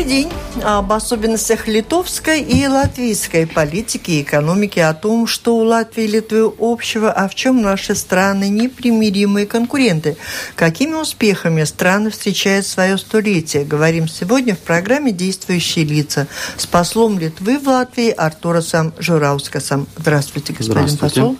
[0.00, 0.32] Добрый день
[0.64, 6.50] об особенностях литовской и латвийской политики и экономики, о том, что у Латвии и Литвы
[6.58, 10.16] общего, а в чем наши страны непримиримые конкуренты.
[10.56, 13.64] Какими успехами страны встречают свое столетие?
[13.64, 19.86] Говорим сегодня в программе «Действующие лица» с послом Литвы в Латвии Артурасом Жураускасом.
[19.98, 21.20] Здравствуйте, господин Здравствуйте.
[21.20, 21.36] посол.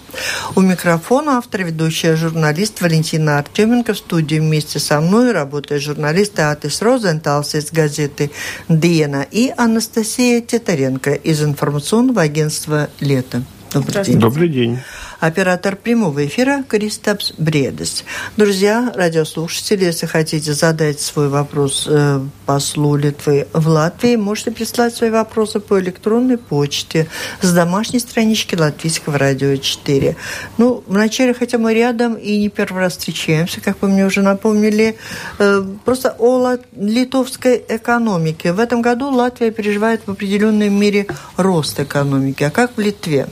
[0.55, 6.83] У микрофона автор, ведущая журналист Валентина Артеменко в студии вместе со мной работает журналист Атис
[6.83, 8.31] Розенталс из газеты
[8.69, 13.43] «Диена» Елена и Анастасия Титаренко из информационного агентства «Лето».
[13.73, 14.19] Добрый день.
[14.19, 14.79] Добрый день.
[15.21, 18.05] Оператор прямого эфира Кристапс Бредес.
[18.39, 25.11] Друзья, радиослушатели, если хотите задать свой вопрос э, послу Литвы в Латвии, можете прислать свои
[25.11, 27.07] вопросы по электронной почте
[27.43, 30.17] с домашней странички Латвийского радио 4.
[30.57, 34.97] Ну, вначале, хотя мы рядом и не первый раз встречаемся, как вы мне уже напомнили,
[35.39, 38.55] э, просто о литовской экономике.
[38.55, 42.43] В этом году Латвия переживает в определенной мере рост экономики.
[42.43, 43.29] А как в Литве?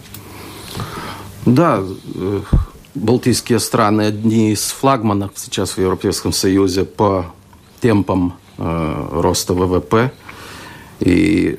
[1.48, 1.82] Да,
[2.14, 2.40] э,
[2.94, 7.24] Балтийские страны одни из флагманов сейчас в Европейском Союзе по
[7.80, 10.12] темпам э, роста ВВП.
[11.00, 11.58] И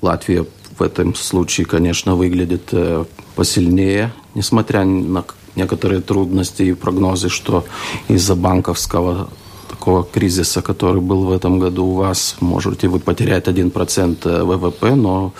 [0.00, 0.46] Латвия
[0.78, 3.04] в этом случае, конечно, выглядит э,
[3.36, 7.66] посильнее, несмотря на некоторые трудности и прогнозы, что
[8.08, 9.28] из-за банковского
[9.68, 15.34] такого кризиса, который был в этом году у вас, можете вы потерять 1% ВВП, но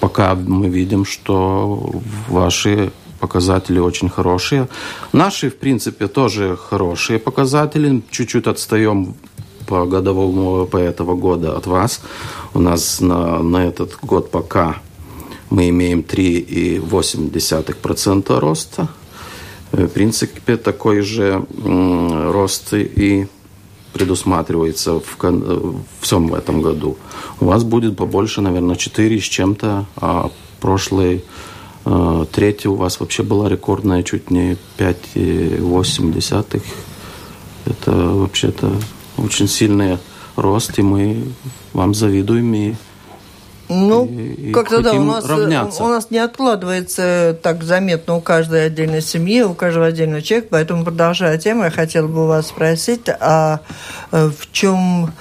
[0.00, 1.92] пока мы видим, что
[2.28, 4.68] ваши показатели очень хорошие.
[5.12, 8.02] Наши, в принципе, тоже хорошие показатели.
[8.10, 9.14] Чуть-чуть отстаем
[9.66, 12.02] по годовому ВВП этого года от вас.
[12.54, 14.76] У нас на, на этот год пока
[15.50, 18.88] мы имеем 3,8% роста.
[19.72, 21.44] В принципе, такой же
[22.32, 23.26] рост и
[23.96, 26.98] предусматривается в, в всем этом году.
[27.40, 30.30] У вас будет побольше, наверное, 4 с чем-то, а
[30.60, 31.24] прошлый
[31.86, 36.62] э, третий у вас вообще была рекордная чуть не 5,8.
[37.64, 38.70] Это вообще-то
[39.16, 39.96] очень сильный
[40.36, 41.24] рост, и мы
[41.72, 42.74] вам завидуем и
[43.68, 44.08] ну,
[44.52, 45.82] как-то да, у нас, э, равняться.
[45.82, 50.84] у нас не откладывается так заметно у каждой отдельной семьи, у каждого отдельного человека, поэтому,
[50.84, 53.60] продолжая тему, я хотела бы у вас спросить, а
[54.12, 55.12] э, в чем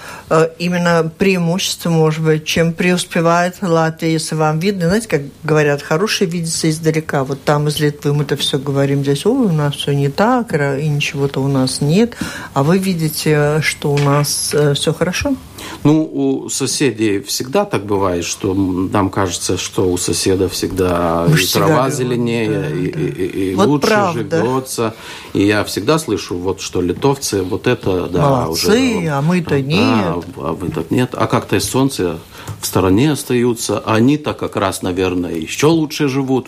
[0.57, 6.69] именно преимущество, может быть, чем преуспевает Латвия, если вам видно, знаете, как говорят, хороший видится
[6.69, 10.53] издалека, вот там из Литвы мы-то все говорим, здесь, ой, у нас все не так,
[10.53, 12.15] и ничего-то у нас нет,
[12.53, 15.35] а вы видите, что у нас все хорошо?
[15.83, 21.89] Ну, у соседей всегда так бывает, что нам кажется, что у соседа всегда и трава
[21.89, 22.99] зеленее, да, и, да.
[22.99, 24.37] и, и, и вот лучше правда.
[24.37, 24.95] живется.
[25.33, 29.07] И я всегда слышу, вот что литовцы, вот это, да, Молодцы, уже...
[29.09, 30.14] а мы-то нет.
[30.15, 31.11] А, а вы-то нет.
[31.13, 32.19] А как-то солнце
[32.61, 33.79] в стороне остаются.
[33.79, 36.47] А они-то как раз, наверное, еще лучше живут.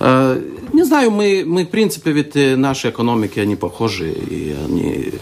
[0.00, 0.40] Э,
[0.72, 5.18] не знаю, мы, мы, в принципе, ведь э, наши экономики, они похожи, и они, э,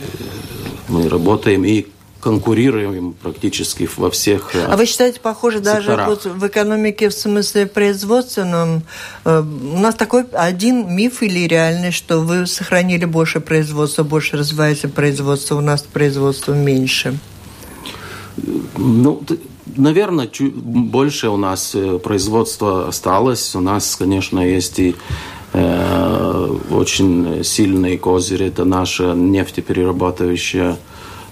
[0.89, 1.87] мы работаем, и
[2.21, 7.67] конкурируем практически во всех э, А вы считаете, похоже, даже вот в экономике в смысле
[7.67, 8.83] производственном,
[9.25, 15.55] у нас такой один миф или реальность, что вы сохранили больше производства, больше развиваете производство,
[15.55, 17.17] у нас производство меньше?
[18.77, 19.23] Ну,
[19.77, 23.55] наверное, чуть больше у нас э, производства осталось.
[23.55, 24.95] У нас, конечно, есть и
[25.53, 28.47] э, очень сильные козыри.
[28.47, 30.77] Это наша нефтеперерабатывающая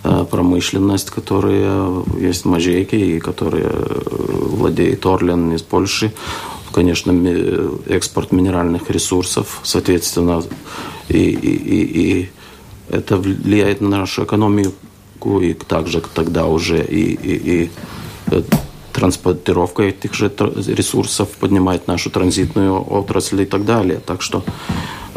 [0.06, 3.72] Э, промышленность, которая есть в Мажейке и которая
[4.10, 6.12] владеет Орлен из Польши.
[6.72, 7.10] Конечно,
[7.86, 10.42] экспорт минеральных ресурсов, соответственно,
[11.09, 12.30] и, и, и,
[12.91, 14.27] это влияет на нашу
[15.24, 17.71] экономику, и также тогда уже и, и, и
[18.26, 18.42] э,
[18.92, 20.30] транспортировка этих же
[20.66, 24.00] ресурсов поднимает нашу транзитную отрасль и так далее.
[24.04, 24.42] Так что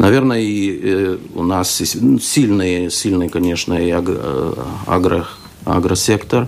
[0.00, 1.82] Наверное, и э, у нас
[2.20, 4.54] сильный, сильный, конечно, и э,
[4.86, 5.26] агро,
[5.64, 6.46] агросектор.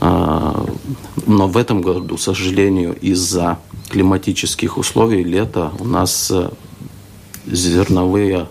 [0.00, 0.64] А,
[1.26, 3.58] но в этом году, к сожалению, из-за
[3.90, 6.48] климатических условий лета у нас э,
[7.46, 8.46] зерновые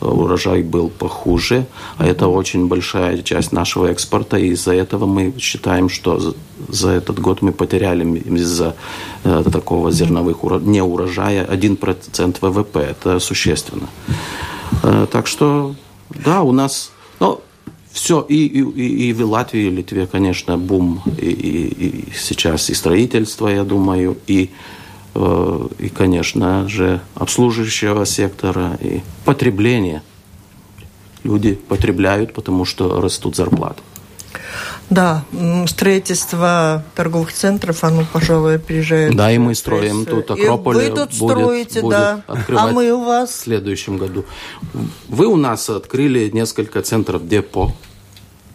[0.00, 1.66] урожай был похуже,
[1.98, 6.34] а это очень большая часть нашего экспорта, и из-за этого мы считаем, что
[6.68, 8.74] за этот год мы потеряли из-за
[9.24, 12.78] э, такого зерновых не урожая 1% ВВП.
[12.78, 13.88] Это существенно.
[14.82, 15.74] Э, так что,
[16.24, 16.92] да, у нас...
[17.20, 17.40] Ну,
[17.92, 22.74] все, и, и, и в Латвии, и Литве, конечно, бум, и, и, и сейчас и
[22.74, 24.50] строительство, я думаю, и Э,
[25.78, 30.02] и, конечно же, обслуживающего сектора и потребления.
[31.24, 33.82] Люди потребляют, потому что растут зарплаты.
[34.90, 35.24] Да,
[35.66, 39.16] строительство торговых центров, оно, пожалуй, опережает.
[39.16, 40.76] Да, и мы строим тут Акрополь.
[40.76, 42.22] И вы тут будет, строите, будет да.
[42.28, 43.30] А мы у вас?
[43.30, 44.24] В следующем году.
[45.08, 47.72] Вы у нас открыли несколько центров депо,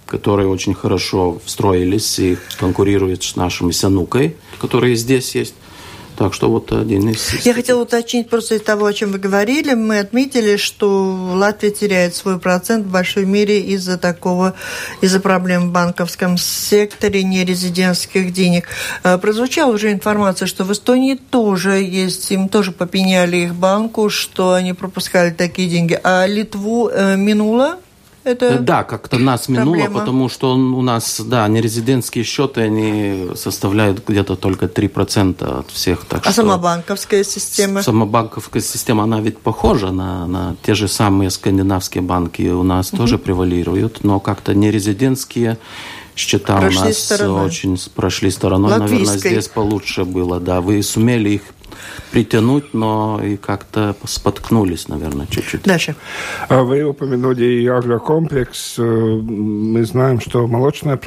[0.05, 5.55] которые очень хорошо встроились и конкурируют с нашими Санукой, которые здесь есть.
[6.21, 7.43] Так что вот один из...
[7.43, 9.73] Я хотела уточнить просто из того, о чем вы говорили.
[9.73, 10.87] Мы отметили, что
[11.33, 14.53] Латвия теряет свой процент в большой мере из-за такого,
[15.01, 18.67] из-за проблем в банковском секторе нерезидентских денег.
[19.03, 24.53] Э, прозвучала уже информация, что в Эстонии тоже есть, им тоже попеняли их банку, что
[24.53, 25.99] они пропускали такие деньги.
[26.03, 27.79] А Литву э, минуло
[28.23, 29.75] это э, да, как-то нас проблема.
[29.75, 36.05] минуло, потому что у нас, да, нерезидентские счеты, они составляют где-то только 3% от всех.
[36.05, 37.81] Так а что сама банковская система?
[37.81, 42.89] Сама банковская система, она ведь похожа на, на те же самые скандинавские банки, у нас
[42.89, 42.97] угу.
[42.97, 45.57] тоже превалируют, но как-то нерезидентские
[46.15, 47.45] счета прошли у нас стороной.
[47.45, 48.71] очень прошли стороной.
[48.71, 49.15] Латвийской.
[49.15, 50.61] Наверное, здесь получше было, да.
[50.61, 51.41] Вы сумели их
[52.11, 55.63] притянуть, но и как-то споткнулись, наверное, чуть-чуть.
[55.63, 55.95] Дальше.
[56.49, 58.75] А вы упомянули и агрокомплекс.
[58.77, 60.99] Э, мы знаем, что молочная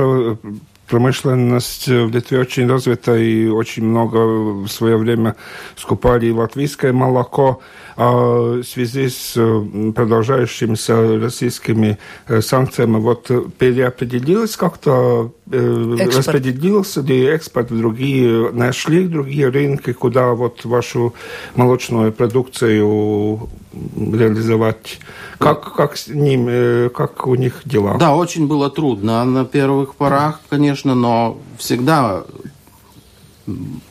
[0.87, 4.17] промышленность в Литве очень развита и очень много
[4.65, 5.35] в свое время
[5.77, 7.61] скупали латвийское молоко.
[7.96, 16.17] А в связи с э, продолжающимися российскими э, санкциями вот переопределилось как-то, э, экспорт.
[16.17, 21.14] распределился ли экспорт в другие, нашли другие рынки, куда вот вашу
[21.55, 23.49] молочную продукцию
[23.96, 24.99] реализовать.
[25.38, 27.96] Как, как с ним, как у них дела?
[27.99, 32.25] Да, очень было трудно на первых порах, конечно, но всегда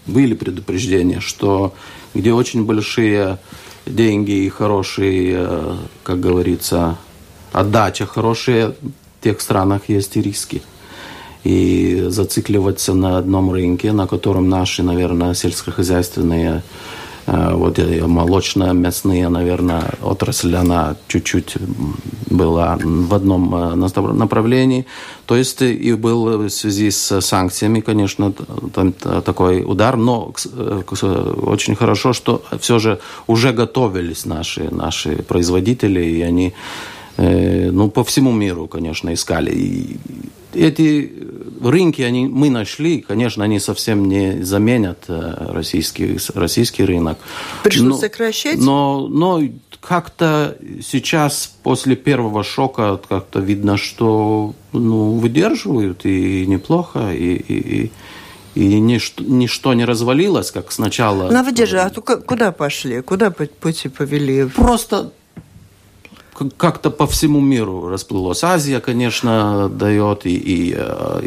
[0.07, 1.73] были предупреждения, что
[2.13, 3.39] где очень большие
[3.85, 6.97] деньги и хорошие, э, как говорится,
[7.51, 10.61] отдача хорошая, в тех странах есть и риски.
[11.43, 16.63] И зацикливаться на одном рынке, на котором наши, наверное, сельскохозяйственные
[17.25, 21.55] вот молочная, мясные, наверное, отрасль, она чуть-чуть
[22.29, 24.85] была в одном э, направлении.
[25.25, 28.33] То есть и был в связи с санкциями, конечно,
[28.73, 30.81] там такой удар, но э,
[31.43, 36.53] очень хорошо, что все же уже готовились наши, наши производители, и они
[37.15, 39.51] ну, по всему миру, конечно, искали.
[39.51, 39.97] И
[40.55, 41.13] эти
[41.61, 47.17] рынки они, мы нашли, конечно, они совсем не заменят э, российский, российский рынок.
[47.63, 48.59] Пришлось но, сокращать?
[48.59, 49.41] Но, но
[49.79, 57.91] как-то сейчас, после первого шока, как-то видно, что ну, выдерживают и неплохо, и, и, и
[58.55, 61.31] и ничто, ничто не развалилось, как сначала.
[61.31, 63.01] На выдержи, а куда пошли?
[63.01, 64.45] Куда пути повели?
[64.45, 65.11] Просто
[66.57, 68.43] как-то по всему миру расплылось.
[68.43, 70.35] Азия, конечно, дает и...
[70.35, 70.75] и,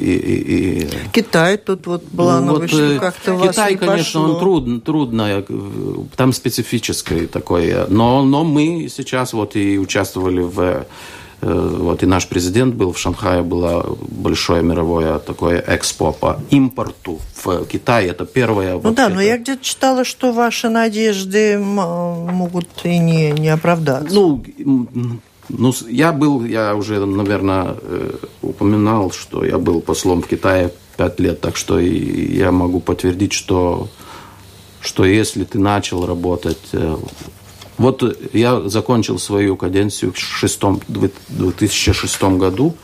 [0.00, 0.88] и, и.
[1.12, 4.34] Китай тут вот была ну, вот, э, как-то Китай, конечно, пошло.
[4.34, 5.44] он трудно, трудно,
[6.16, 7.86] там специфическое такое.
[7.88, 10.84] Но, но мы сейчас вот и участвовали в Э,
[11.42, 17.66] вот и наш президент был в Шанхае, было большое мировое такое экспо по импорту в
[17.66, 18.08] Китае.
[18.08, 18.72] Это первое.
[18.74, 19.14] Ну вот да, это...
[19.14, 24.14] но я где-то читала, что ваши надежды могут и не, не оправдаться.
[24.14, 24.42] Ну,
[25.48, 31.20] ну, я был, я уже, наверное, э, упоминал, что я был послом в Китае пять
[31.20, 33.88] лет, так что я могу подтвердить, что,
[34.80, 36.96] что если ты начал работать э,
[37.78, 38.02] вот
[38.32, 42.74] я закончил свою каденцию в 2006 году.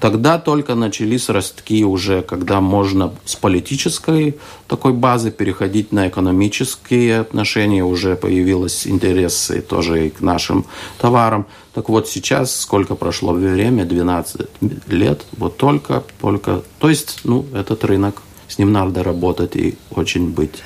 [0.00, 7.84] Тогда только начались ростки уже, когда можно с политической такой базы переходить на экономические отношения.
[7.84, 10.64] Уже появилось интерес тоже и к нашим
[10.98, 11.46] товарам.
[11.72, 14.40] Так вот сейчас, сколько прошло время, 12
[14.88, 20.30] лет, вот только, только, то есть, ну, этот рынок, с ним надо работать и очень
[20.30, 20.64] быть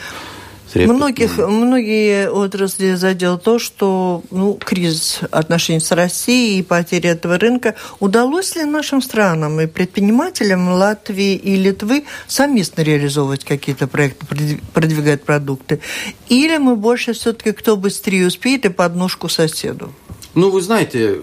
[0.85, 7.75] Многих, многие отрасли задел то, что ну, кризис отношений с Россией и потеря этого рынка.
[8.00, 14.26] Удалось ли нашим странам и предпринимателям Латвии и Литвы совместно реализовывать какие-то проекты,
[14.75, 15.80] продвигать продукты?
[16.28, 19.92] Или мы больше все-таки кто быстрее успеет и подножку соседу?
[20.35, 21.18] Ну, вы знаете,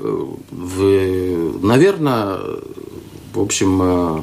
[0.49, 2.39] в, наверное,
[3.33, 4.21] в общем, Э,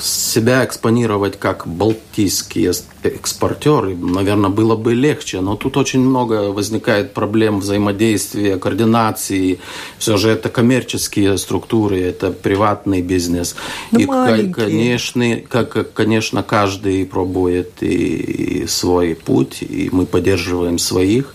[0.00, 2.70] себя экспонировать как балтийский
[3.02, 5.40] экспортер, наверное, было бы легче.
[5.40, 9.60] Но тут очень много возникает проблем взаимодействия, координации.
[9.98, 13.54] Все же это коммерческие структуры, это приватный бизнес.
[13.90, 21.34] Да и, конечно, как, конечно, каждый пробует и свой путь, и мы поддерживаем своих.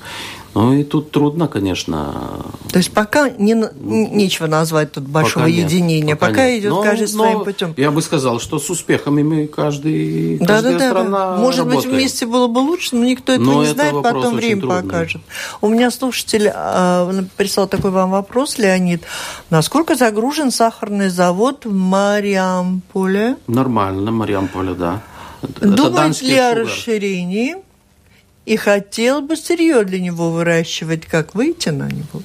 [0.56, 2.46] Ну и тут трудно, конечно.
[2.72, 6.62] То есть пока не, нечего назвать тут большого пока единения, пока, пока нет.
[6.62, 7.74] идет но, каждый но своим путем.
[7.76, 11.38] Я бы сказал, что с успехами мы каждый, да, каждая да, страна да.
[11.42, 11.86] Может работает.
[11.86, 14.82] быть, вместе было бы лучше, но никто этого но не знает, потом время трудный.
[14.82, 15.22] покажет.
[15.60, 19.04] У меня слушатель э, прислал такой вам вопрос, Леонид.
[19.50, 23.36] Насколько загружен сахарный завод в Мариамполе?
[23.48, 25.02] Нормально, Мариамполе, да.
[25.60, 27.65] Думает ли о расширении?
[28.46, 31.06] И хотел бы сырье для него выращивать.
[31.06, 32.22] Как выйти на него?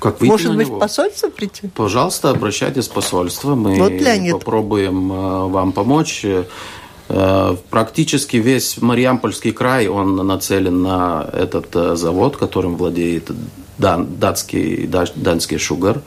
[0.00, 0.76] Как выйти Может на быть, него?
[0.76, 1.68] в посольство прийти?
[1.68, 3.54] Пожалуйста, обращайтесь в посольство.
[3.54, 4.32] Мы вот, Леонид.
[4.32, 6.24] попробуем э, вам помочь.
[6.24, 13.30] Э, практически весь Мариампольский край, он нацелен на этот э, завод, которым владеет
[13.76, 16.00] дан, датский, данский шугар.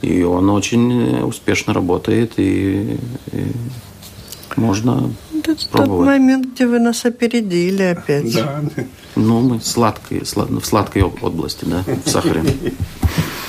[0.00, 2.32] И он очень успешно работает.
[2.38, 2.98] И,
[3.32, 3.46] и
[4.56, 5.10] можно
[5.46, 8.32] это тот момент, где вы нас опередили опять.
[8.34, 8.62] Да.
[9.16, 12.42] Ну, мы сладкие, слад, в сладкой области, да, в сахаре.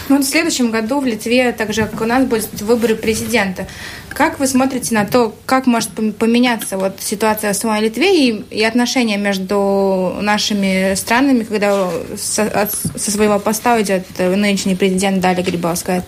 [0.07, 3.67] Ну, в следующем году в Литве, так же, как у нас, будут выборы президента.
[4.09, 8.63] Как вы смотрите на то, как может поменяться вот ситуация в самой Литве и, и
[8.63, 16.03] отношения между нашими странами, когда со, со своего поста уйдет нынешний президент Дали Грибовская?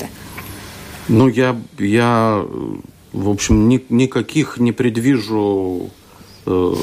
[1.08, 2.46] Ну, я, я
[3.14, 5.90] в общем, ни, никаких не предвижу,
[6.46, 6.74] э,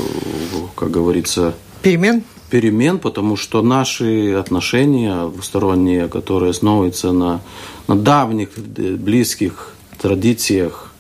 [0.75, 1.54] как говорится...
[1.83, 2.23] Перемен?
[2.50, 7.40] Перемен, потому что наши отношения двусторонние, которые основываются на,
[7.88, 10.93] на давних, близких традициях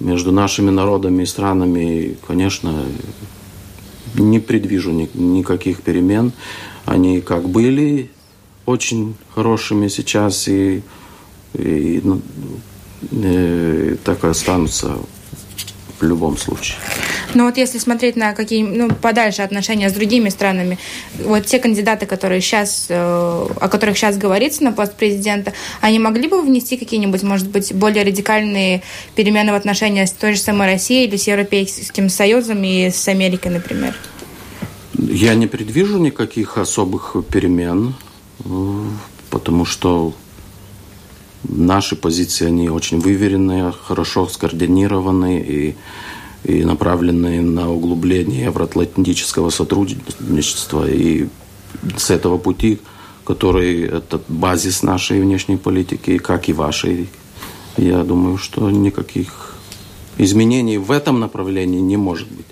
[0.00, 2.84] между нашими народами и странами, конечно,
[4.14, 6.32] не предвижу ни, никаких перемен.
[6.84, 8.10] Они как были
[8.66, 10.82] очень хорошими сейчас и,
[11.54, 12.20] и ну, э,
[14.04, 14.96] так и останутся
[16.00, 16.76] в любом случае.
[17.34, 20.78] Но вот если смотреть на какие, ну, подальше отношения с другими странами,
[21.18, 26.28] вот те кандидаты, которые сейчас, э, о которых сейчас говорится на пост президента, они могли
[26.28, 28.82] бы внести какие-нибудь, может быть, более радикальные
[29.14, 33.52] перемены в отношениях с той же самой Россией или с Европейским Союзом и с Америкой,
[33.52, 33.94] например?
[34.96, 37.94] Я не предвижу никаких особых перемен,
[38.44, 38.82] э,
[39.30, 40.14] потому что
[41.48, 45.76] Наши позиции, они очень выверенные, хорошо скоординированные и,
[46.44, 50.88] и направленные на углубление евроатлантического сотрудничества.
[50.88, 51.28] И
[51.96, 52.80] с этого пути,
[53.24, 57.08] который это базис нашей внешней политики, как и вашей,
[57.76, 59.54] я думаю, что никаких
[60.16, 62.46] изменений в этом направлении не может быть.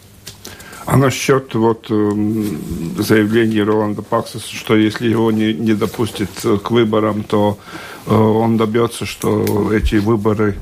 [0.84, 2.58] А насчет вот эм,
[2.98, 7.58] заявления Роланда Паксаса, что если его не, не допустят к выборам, то
[8.06, 10.56] он добьется, что эти выборы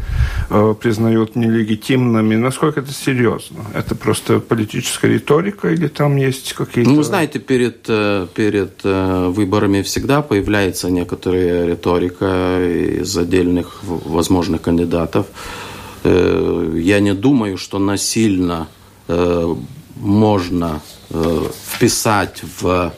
[0.50, 2.36] э, признают нелегитимными.
[2.36, 3.64] Насколько это серьезно?
[3.74, 6.90] Это просто политическая риторика или там есть какие-то...
[6.90, 15.26] Ну, знаете, перед, э, перед выборами всегда появляется некоторая риторика из отдельных возможных кандидатов.
[16.02, 18.68] Я не думаю, что насильно
[20.00, 20.80] можно
[21.10, 21.42] э,
[21.74, 22.92] вписать в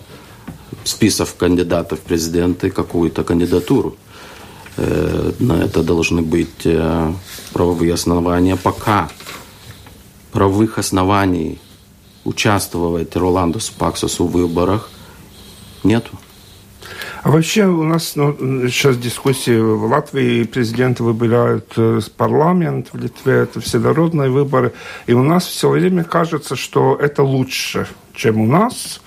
[0.85, 3.97] список кандидатов в президенты какую-то кандидатуру.
[4.77, 7.13] Э, на это должны быть э,
[7.53, 8.57] правовые основания.
[8.57, 9.09] Пока
[10.33, 11.61] правовых оснований
[12.25, 14.91] участвовать Роланду Спаксосу в выборах
[15.85, 16.19] нету.
[17.23, 18.35] А вообще у нас ну,
[18.69, 24.73] сейчас дискуссии в Латвии президенты выбирают э, парламент, в Литве это всенародные выборы,
[25.07, 29.02] и у нас все время кажется, что это лучше, чем у нас.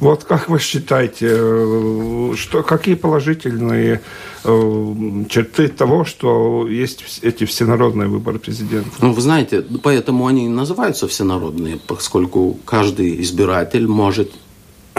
[0.00, 4.00] Вот как вы считаете, э, что, какие положительные
[4.44, 8.90] э, черты того, что есть эти всенародные выборы президента?
[9.00, 14.32] Ну, вы знаете, поэтому они называются всенародные, поскольку каждый избиратель может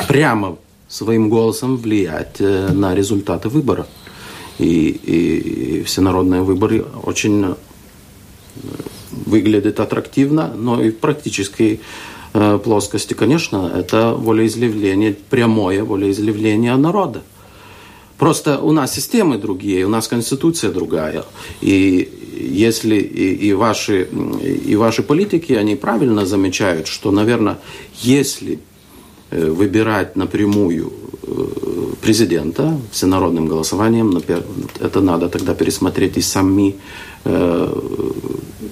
[0.08, 3.86] прямо своим голосом влиять э, на результаты выбора.
[4.58, 7.56] И, и, и всенародные выборы очень
[9.12, 11.80] выглядят аттрактивно, но и э,
[12.64, 17.22] плоскости, конечно, это волеизъявление, прямое волеизъявление народа.
[18.18, 21.24] Просто у нас системы другие, у нас конституция другая.
[21.62, 24.08] И если и, и, ваши,
[24.66, 27.58] и ваши политики, они правильно замечают, что, наверное,
[28.02, 28.60] если
[29.30, 34.18] Э, выбирать напрямую э, президента всенародным голосованием.
[34.80, 36.76] Это надо тогда пересмотреть и сами
[37.26, 37.82] э,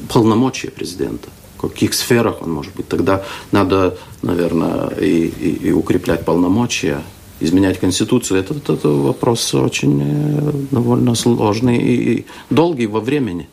[0.07, 1.27] полномочия президента.
[1.69, 2.87] Каких сферах он может быть.
[2.87, 7.01] Тогда надо, наверное, и, и, и укреплять полномочия,
[7.39, 8.39] изменять Конституцию.
[8.39, 13.47] Это, это, это вопрос очень э, довольно сложный и долгий во времени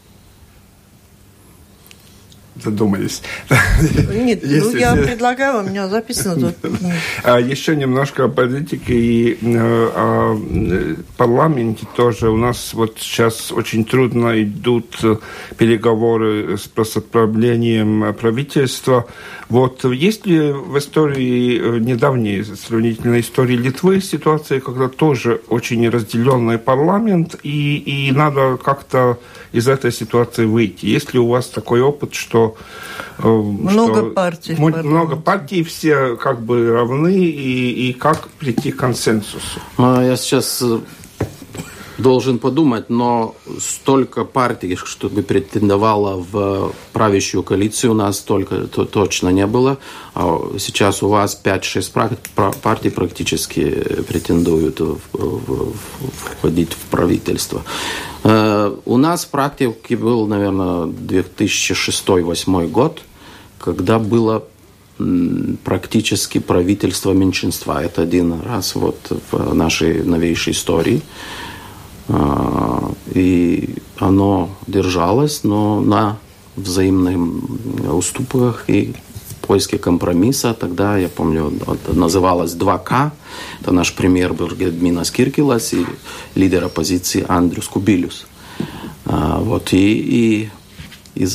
[2.63, 3.23] задумались.
[4.13, 6.81] Нет, ну я предлагаю, у меня записано тут.
[7.23, 12.31] А еще немножко о политике и э, о э, парламенте тоже.
[12.31, 14.99] У нас вот сейчас очень трудно идут
[15.57, 19.07] переговоры с прославлением правительства.
[19.49, 26.59] Вот есть ли в истории, э, недавней сравнительной истории Литвы ситуация, когда тоже очень разделенный
[26.59, 29.19] парламент, и, и надо как-то
[29.53, 30.87] из этой ситуации выйти?
[30.87, 32.52] Есть ли у вас такой опыт, что...
[33.19, 34.55] Э, много что партий.
[34.57, 39.61] Много партий, все как бы равны, и, и как прийти к консенсусу?
[39.79, 40.79] А, я сейчас э,
[41.99, 49.29] должен подумать, но столько партий, чтобы претендовало в правящую коалицию, у нас столько то, точно
[49.29, 49.79] не было.
[50.15, 53.65] А сейчас у вас 5-6 партий практически
[54.09, 55.73] претендуют в, в,
[56.15, 57.63] входить в правительство.
[58.25, 63.03] Э, у нас в практике был, наверное, 2006-2008 год,
[63.59, 64.45] когда было
[65.65, 67.83] практически правительство меньшинства.
[67.83, 68.99] Это один раз вот
[69.31, 71.03] в нашей новейшей истории.
[72.13, 76.19] А, и оно держалось, но на
[76.57, 77.19] взаимных
[77.91, 78.95] уступках и
[79.41, 80.55] поиске компромисса.
[80.55, 81.53] Тогда, я помню,
[81.89, 83.11] называлось 2К.
[83.61, 85.87] Это наш премьер был Гедминас Киркилас и
[86.35, 88.27] лидер оппозиции Андрюс Кубилюс.
[89.05, 90.51] А, вот, и,
[91.17, 91.29] и, и,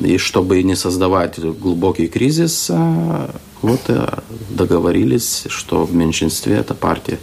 [0.00, 4.18] и чтобы не создавать глубокий кризис, а, вот э,
[4.50, 7.18] договорились, что в меньшинстве эта партия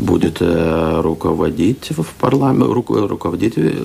[0.00, 3.84] будет э, руководить в парламент, руководить э,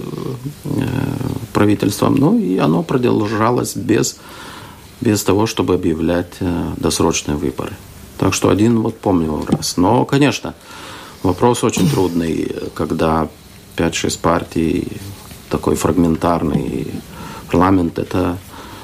[1.53, 2.15] правительством.
[2.15, 4.17] Ну и оно продолжалось без,
[5.01, 7.73] без того, чтобы объявлять э, досрочные выборы.
[8.17, 9.77] Так что один вот помню раз.
[9.77, 10.53] Но, конечно,
[11.23, 13.27] вопрос очень трудный, когда
[13.77, 14.87] 5-6 партий,
[15.49, 16.87] такой фрагментарный
[17.51, 18.37] парламент, это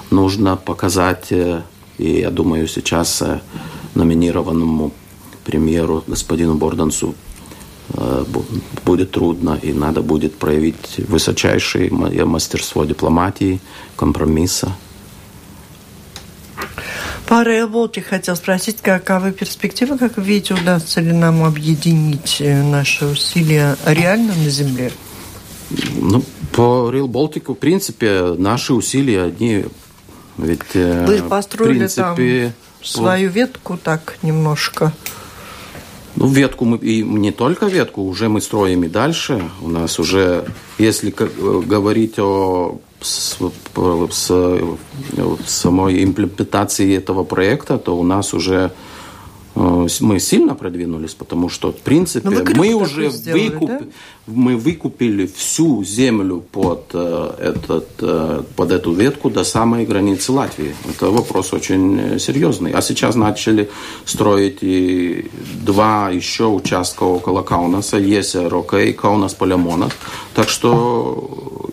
[0.10, 1.62] нужно показать, и
[1.98, 3.24] я думаю, сейчас
[3.96, 4.92] номинированному
[5.52, 7.14] премьеру господину Бордансу
[7.94, 8.26] э,
[8.86, 11.92] будет трудно, и надо будет проявить высочайшее
[12.26, 13.60] мастерство дипломатии,
[13.96, 14.72] компромисса.
[17.28, 23.76] По Рейл хотел спросить, каковы перспективы, как видите, удастся ли нам объединить э, наши усилия
[23.86, 24.92] реально на Земле?
[26.02, 29.66] Ну, по Real Baltic, в принципе, наши усилия, одни
[30.38, 30.76] ведь...
[30.76, 34.92] Э, вы построили принципе, там свою ветку так немножко
[36.22, 39.42] ну, ветку мы, и не только ветку, уже мы строим и дальше.
[39.62, 40.46] У нас уже,
[40.78, 43.38] если э, говорить о с,
[44.12, 44.62] с,
[45.48, 48.91] самой имплементации этого проекта, то у нас уже Э,
[49.56, 53.70] мы сильно продвинулись, потому что, в принципе, ну, мы уже выкуп...
[53.70, 53.82] да?
[54.28, 60.74] мы выкупили всю землю под, э, этот, э, под эту ветку до самой границы Латвии.
[60.90, 62.72] Это вопрос очень серьезный.
[62.72, 63.70] А сейчас начали
[64.06, 65.30] строить и
[65.66, 69.90] два еще участка около Каунаса, есть Рока и Каунас Полямона.
[70.34, 71.70] Так что,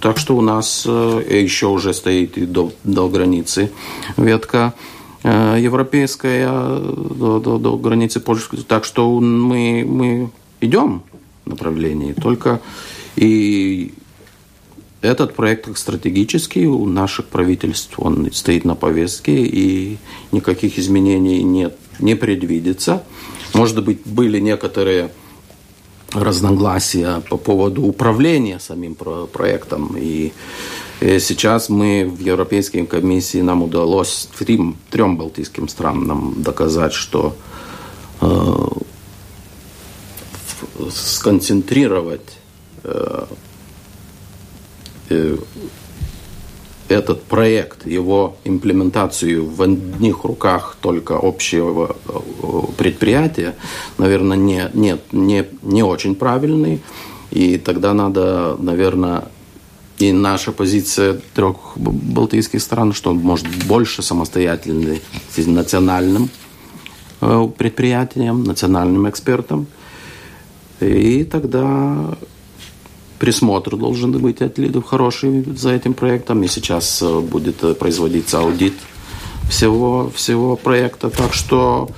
[0.00, 3.70] так что у нас еще уже стоит и до, до границы
[4.16, 4.74] ветка.
[5.28, 8.60] Э, европейская до, до, до границы польской.
[8.62, 11.02] Так что мы, мы идем
[11.44, 12.12] в направлении.
[12.12, 12.60] Только
[13.16, 13.92] и
[15.00, 19.98] этот проект как стратегический у наших правительств, он стоит на повестке, и
[20.30, 23.02] никаких изменений нет, не предвидится.
[23.52, 25.10] Может быть, были некоторые
[26.12, 28.94] разногласия по поводу управления самим
[29.32, 29.96] проектом.
[29.98, 30.32] И
[31.00, 37.36] сейчас мы в Европейской комиссии, нам удалось трем, трем балтийским странам доказать, что
[38.20, 38.66] э,
[40.90, 42.38] сконцентрировать
[42.84, 43.26] э,
[45.10, 45.36] э,
[46.88, 53.54] этот проект, его имплементацию в одних руках только общего э, предприятия,
[53.98, 56.80] наверное, не, не, не, не очень правильный.
[57.30, 59.24] И тогда надо, наверное,
[59.98, 65.02] и наша позиция трех балтийских стран, что может больше самостоятельный
[65.36, 66.28] национальным
[67.20, 69.66] э, предприятиям, национальным экспертам.
[70.80, 72.16] И тогда
[73.18, 76.42] присмотр должен быть от лидов хороший за этим проектом.
[76.42, 78.74] И сейчас э, будет э, производиться аудит
[79.48, 81.10] всего, всего проекта.
[81.10, 81.88] Так что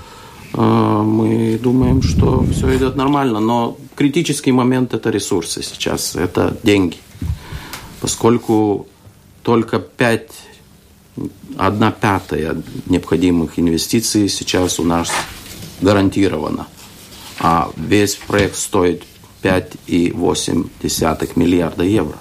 [0.55, 3.39] мы думаем, что все идет нормально.
[3.39, 6.97] Но критический момент– это ресурсы сейчас, это деньги.
[8.01, 8.87] Поскольку
[9.43, 10.31] только 5,
[11.57, 15.11] одна пятая необходимых инвестиций сейчас у нас
[15.81, 16.67] гарантирована.
[17.41, 19.05] А весь проект стоит
[19.43, 22.17] 5,8 миллиарда евро.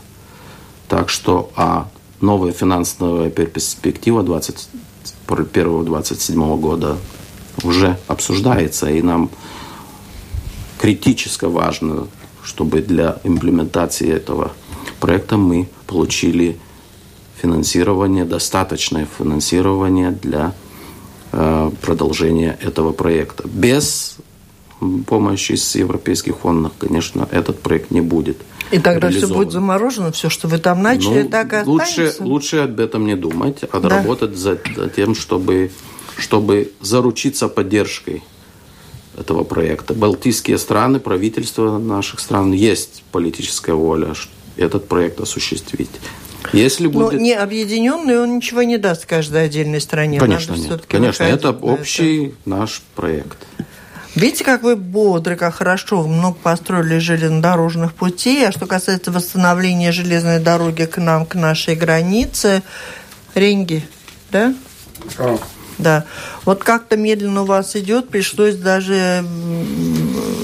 [0.88, 1.90] Так что а
[2.22, 4.24] новая финансовая перспектива
[5.28, 6.98] 2021-2027 года
[7.64, 9.30] уже обсуждается, и нам
[10.78, 12.08] критически важно,
[12.44, 14.52] чтобы для имплементации этого
[15.00, 16.60] проекта мы получили
[17.42, 20.54] финансирование, достаточное финансирование для
[21.32, 23.48] э, продолжения этого проекта.
[23.48, 24.18] Без
[25.06, 28.38] помощи из европейских фондов, конечно, этот проект не будет.
[28.72, 32.58] И тогда все будет заморожено, все, что вы там начали, ну, так и лучше, лучше
[32.58, 33.90] об этом не думать, а да.
[33.90, 35.72] работать за, за тем, чтобы,
[36.18, 38.24] чтобы заручиться поддержкой
[39.18, 39.94] этого проекта.
[39.94, 44.14] Балтийские страны, правительства наших стран, есть политическая воля
[44.58, 45.90] этот проект осуществить.
[46.54, 47.14] Если будет...
[47.14, 50.20] Но не объединенный, он ничего не даст каждой отдельной стране.
[50.20, 50.86] Конечно, нет.
[50.88, 52.36] Конечно, это общий это.
[52.46, 53.38] наш проект.
[54.18, 58.48] Видите, как вы бодры, как хорошо, много построили железнодорожных путей.
[58.48, 62.64] А что касается восстановления железной дороги к нам, к нашей границе,
[63.36, 63.86] Ренги,
[64.32, 64.56] да?
[65.20, 65.38] А.
[65.78, 66.06] Да.
[66.46, 69.24] Вот как-то медленно у вас идет, пришлось даже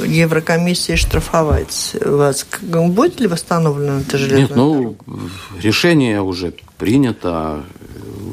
[0.06, 2.46] Еврокомиссии штрафовать вас.
[2.62, 4.96] Будет ли восстановлена эта железная Нет, ну,
[5.60, 7.64] решение уже принято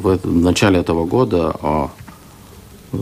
[0.02, 1.90] в начале этого года о
[2.92, 2.98] э,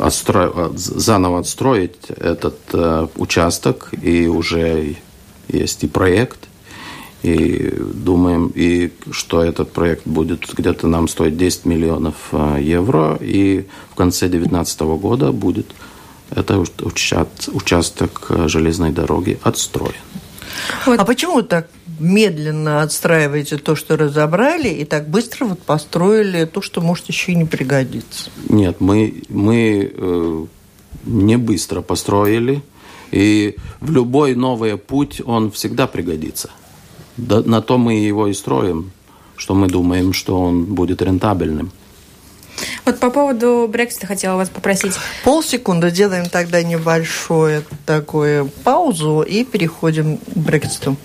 [0.00, 0.72] отстро...
[0.74, 4.96] заново отстроить этот э, участок, и уже
[5.48, 6.48] есть и проект,
[7.22, 13.66] и думаем, и что этот проект будет где-то нам стоить 10 миллионов э, евро, и
[13.92, 15.66] в конце 2019 года будет
[16.30, 16.82] этот
[17.52, 19.94] участок э, железной дороги отстроен.
[20.86, 20.98] Вот.
[20.98, 21.68] А почему так
[22.00, 27.36] медленно отстраиваете то, что разобрали, и так быстро вот построили то, что может еще и
[27.36, 28.30] не пригодиться?
[28.48, 30.46] Нет, мы, мы э,
[31.04, 32.62] не быстро построили,
[33.10, 36.50] и в любой новый путь он всегда пригодится.
[37.16, 38.92] Да, на то мы его и строим,
[39.36, 41.70] что мы думаем, что он будет рентабельным.
[42.84, 44.94] Вот по поводу Брексита хотела вас попросить.
[45.24, 50.96] Полсекунды делаем тогда небольшое такое паузу и переходим к Брекситу.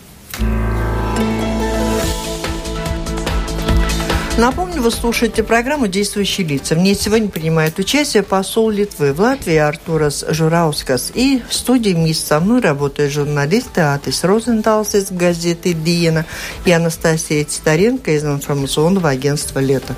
[4.38, 6.76] Напомню, вы слушаете программу «Действующие лица».
[6.76, 11.14] В ней сегодня принимает участие посол Литвы в Латвии Артурас Жураускас.
[11.16, 16.26] И в студии вместе со мной работают журналисты Атис Розенталс из газеты «Диена»
[16.66, 19.96] и Анастасия Титаренко из информационного агентства «Лето».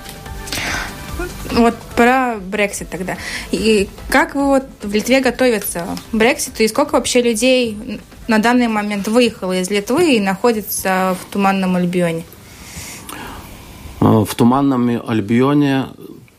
[1.52, 3.17] Вот про Брексит тогда.
[3.52, 8.67] И как вы вот в Литве готовятся к Брекситу, и сколько вообще людей на данный
[8.67, 12.23] момент выехало из Литвы и находится в Туманном Альбионе?
[14.08, 15.88] Э, в Туманном Альбионе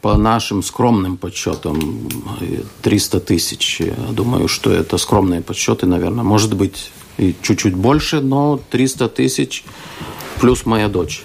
[0.01, 2.09] по нашим скромным подсчетам
[2.83, 3.81] 300 тысяч.
[3.81, 6.25] Я думаю, что это скромные подсчеты, наверное.
[6.25, 9.65] Может быть и чуть-чуть больше, но 300 тысяч
[10.41, 11.25] плюс моя дочь.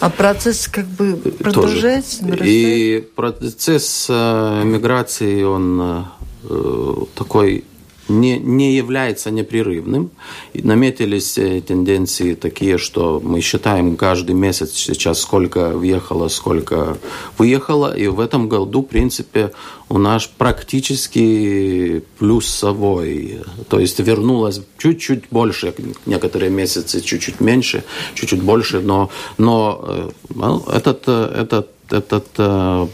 [0.00, 2.26] А процесс как бы продолжается?
[2.42, 6.06] И процесс э, миграции, он
[6.44, 7.64] э, такой
[8.10, 10.10] не, не является непрерывным.
[10.54, 16.98] Наметились э, тенденции такие, что мы считаем каждый месяц сейчас, сколько въехало, сколько
[17.38, 17.96] выехало.
[17.96, 19.52] И в этом году, в принципе,
[19.88, 23.38] у нас практически плюсовой.
[23.68, 25.74] То есть вернулось чуть-чуть больше,
[26.06, 32.28] некоторые месяцы чуть-чуть меньше, чуть-чуть больше, но, но э, ну, этот, э, этот этот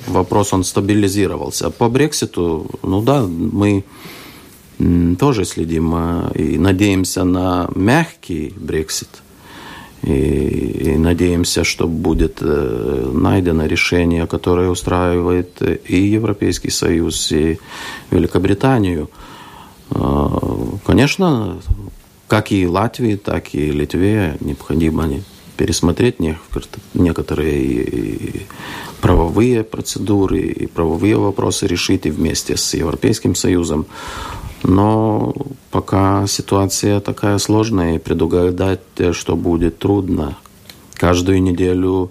[0.07, 1.69] вопрос, он стабилизировался.
[1.69, 3.85] По Брекситу, ну да, мы
[5.19, 9.09] тоже следим а, и надеемся на мягкий Брексит.
[10.03, 17.59] И, и надеемся, что будет э, найдено решение, которое устраивает и Европейский Союз, и
[18.11, 19.11] Великобританию.
[19.91, 20.29] Э,
[20.85, 21.59] конечно,
[22.29, 25.09] как и Латвии, так и Литве необходимо
[25.57, 26.17] пересмотреть
[26.95, 28.47] некоторые
[29.01, 33.87] правовые процедуры и правовые вопросы решить и вместе с Европейским Союзом.
[34.63, 35.35] Но
[35.71, 38.81] пока ситуация такая сложная, и предугадать,
[39.13, 40.37] что будет трудно.
[40.95, 42.11] Каждую неделю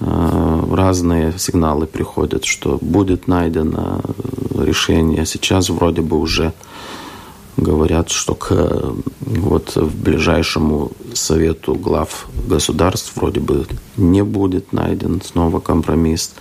[0.00, 4.00] э, разные сигналы приходят, что будет найдено
[4.58, 5.24] решение.
[5.26, 6.52] Сейчас вроде бы уже
[7.60, 15.60] говорят, что к вот в ближайшему совету глав государств вроде бы не будет найден снова
[15.60, 16.32] компромисс.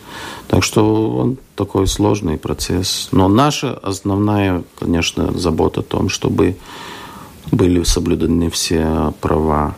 [0.47, 3.09] Так что он такой сложный процесс.
[3.11, 6.55] Но наша основная, конечно, забота о том, чтобы
[7.51, 9.75] были соблюдены все права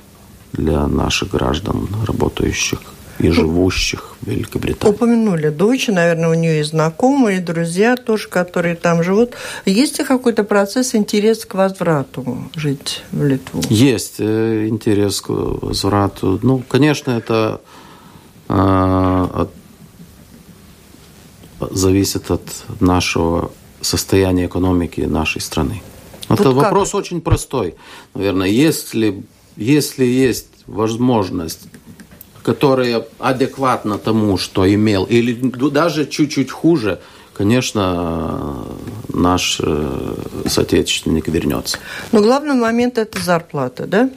[0.53, 2.79] для наших граждан, работающих
[3.19, 4.93] и живущих в Великобритании.
[4.93, 9.33] Упомянули дочь, наверное, у нее есть знакомые, друзья тоже, которые там живут.
[9.65, 13.61] Есть ли какой-то процесс, интерес к возврату жить в Литву?
[13.69, 16.39] Есть э, интерес к возврату.
[16.41, 17.61] Ну, конечно, это
[18.49, 19.51] э, от,
[21.71, 22.43] зависит от
[22.79, 25.81] нашего состояния экономики нашей страны.
[26.29, 26.99] Это вот вопрос как?
[27.01, 27.75] очень простой.
[28.13, 29.23] Наверное, если,
[29.57, 31.67] если есть возможность
[32.43, 35.33] которая адекватна тому, что имел, или
[35.69, 36.99] даже чуть-чуть хуже,
[37.33, 38.65] конечно,
[39.13, 40.15] наш э,
[40.47, 41.77] соотечественник вернется.
[42.11, 44.09] Но главный момент– это зарплата, да?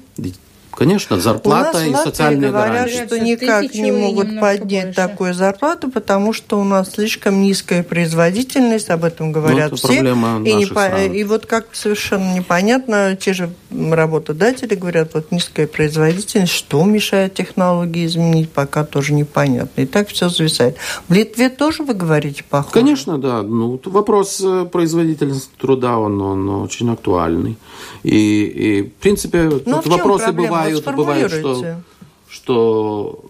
[0.76, 3.06] Конечно, зарплата и социальные говорят, гарантии.
[3.06, 4.96] что никак не могут поднять больше.
[4.96, 9.88] такую зарплату, потому что у нас слишком низкая производительность, об этом говорят ну, все.
[9.88, 11.04] Проблема и, не по...
[11.04, 18.06] и вот как совершенно непонятно, те же работодатели говорят, вот низкая производительность, что мешает технологии
[18.06, 19.82] изменить, пока тоже непонятно.
[19.82, 20.76] И так все зависает.
[21.08, 22.72] В Литве тоже вы говорите похоже?
[22.72, 23.42] Конечно, да.
[23.42, 27.56] Ну, вопрос э, производительности труда, он, он очень актуальный.
[28.02, 31.64] И, и в принципе, Но тут вопросы бывают бывают, бывает, что,
[32.28, 33.24] что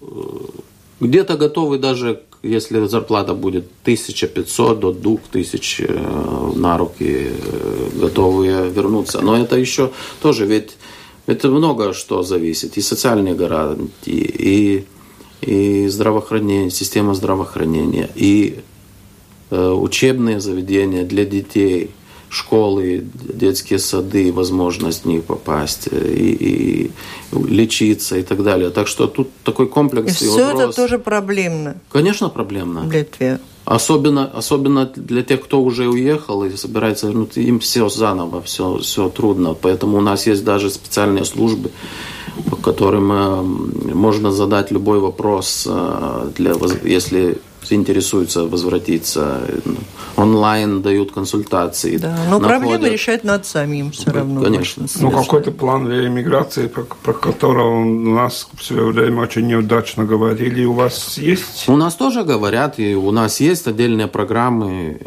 [1.00, 8.46] э, где-то готовы даже, если зарплата будет 1500 до 2000 э, на руки, э, готовы
[8.70, 9.20] вернуться.
[9.20, 9.90] Но это еще
[10.22, 10.76] тоже, ведь
[11.26, 12.76] это много что зависит.
[12.76, 14.86] И социальные гарантии, и,
[15.40, 18.60] и здравоохранение, система здравоохранения, и
[19.50, 21.90] учебные заведения для детей–
[22.34, 26.90] школы, детские сады, возможность в них попасть, э, и, и
[27.32, 28.70] лечиться и так далее.
[28.70, 30.20] Так что тут такой комплекс.
[30.20, 30.62] И, и все вопрос...
[30.62, 31.76] это тоже проблемно.
[31.90, 32.82] Конечно, проблемно.
[32.82, 33.38] В Литве.
[33.64, 39.08] Особенно, особенно для тех, кто уже уехал и собирается вернуться, им все заново, все, все
[39.08, 39.54] трудно.
[39.54, 41.70] Поэтому у нас есть даже специальные службы,
[42.50, 43.42] по которым э,
[43.94, 46.52] можно задать любой вопрос, э, для,
[46.84, 49.42] если заинтересуются возвратиться.
[50.16, 51.96] Онлайн дают консультации.
[51.96, 52.62] Да, но находят.
[52.62, 54.42] проблемы решать надо самим все равно.
[54.42, 54.86] Конечно.
[55.00, 60.72] Ну, какой-то план реэмиграции, про, про которого у нас все время очень неудачно говорили, у
[60.72, 61.68] вас есть?
[61.68, 64.98] У нас тоже говорят, и у нас есть отдельные программы,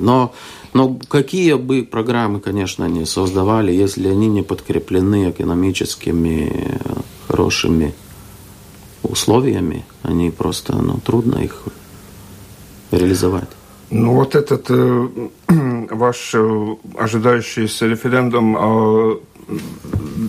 [0.00, 0.32] но
[0.76, 6.78] но какие бы программы, конечно, они создавали, если они не подкреплены экономическими
[7.28, 7.94] хорошими
[9.02, 11.62] условиями, они просто, ну, трудно их
[12.96, 13.48] реализовать?
[13.90, 15.08] Ну вот этот э,
[15.90, 19.20] ваш э, ожидающийся референдум о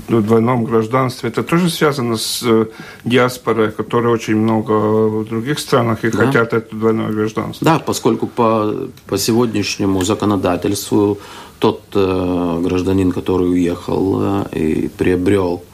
[0.08, 2.68] двойном гражданстве, это тоже связано с э,
[3.04, 6.18] диаспорой, которая очень много в других странах и да.
[6.18, 7.66] хотят это двойное гражданство.
[7.66, 11.18] Да, поскольку по, по сегодняшнему законодательству
[11.58, 15.67] тот э, гражданин, который уехал э, и приобрел Э,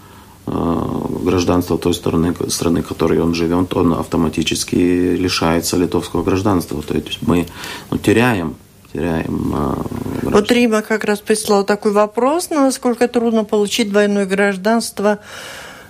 [0.45, 6.81] гражданства той стороны, страны, в которой он живет, он автоматически лишается литовского гражданства.
[6.81, 7.47] То есть мы
[7.89, 8.55] ну, теряем
[8.93, 9.53] теряем.
[9.55, 15.19] Э, вот Рима как раз прислала такой вопрос, насколько трудно получить двойное гражданство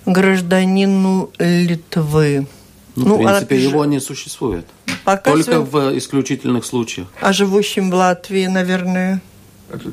[0.05, 2.47] гражданину Литвы.
[2.95, 3.71] Ну, ну в принципе, пишет...
[3.71, 4.65] его не существует.
[5.03, 7.07] Пока Только в исключительных случаях.
[7.21, 9.21] А живущим в Латвии, наверное...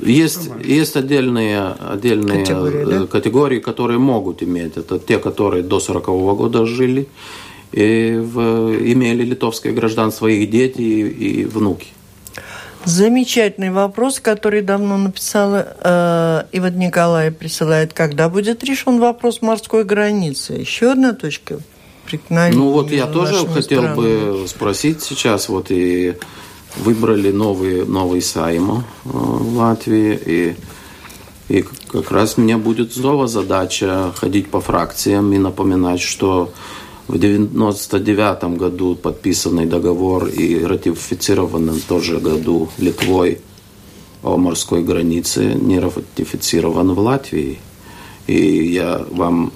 [0.03, 3.07] Есть, есть отдельные, отдельные категории, да?
[3.07, 4.77] категории, которые могут иметь.
[4.77, 7.09] Это те, которые до 40 -го года жили
[7.73, 8.41] и в,
[8.93, 11.89] имели литовское гражданство, их дети и, и внуки.
[12.85, 17.93] Замечательный вопрос, который давно написала э, Иван Николай присылает.
[17.93, 20.55] Когда будет решен вопрос морской границы?
[20.55, 21.59] Еще одна точка
[22.07, 22.57] преткновения.
[22.57, 23.97] Ну вот я тоже хотел страну.
[23.97, 26.15] бы спросить сейчас вот и
[26.77, 30.19] выбрали новый, новый Саймо э, в Латвии.
[30.27, 30.57] И,
[31.49, 36.53] и как раз мне будет снова задача ходить по фракциям и напоминать, что
[37.09, 43.41] в 1999 году подписанный договор и ратифицированный в том же году Литвой
[44.23, 47.59] о морской границе не ратифицирован в Латвии.
[48.27, 49.53] И я вам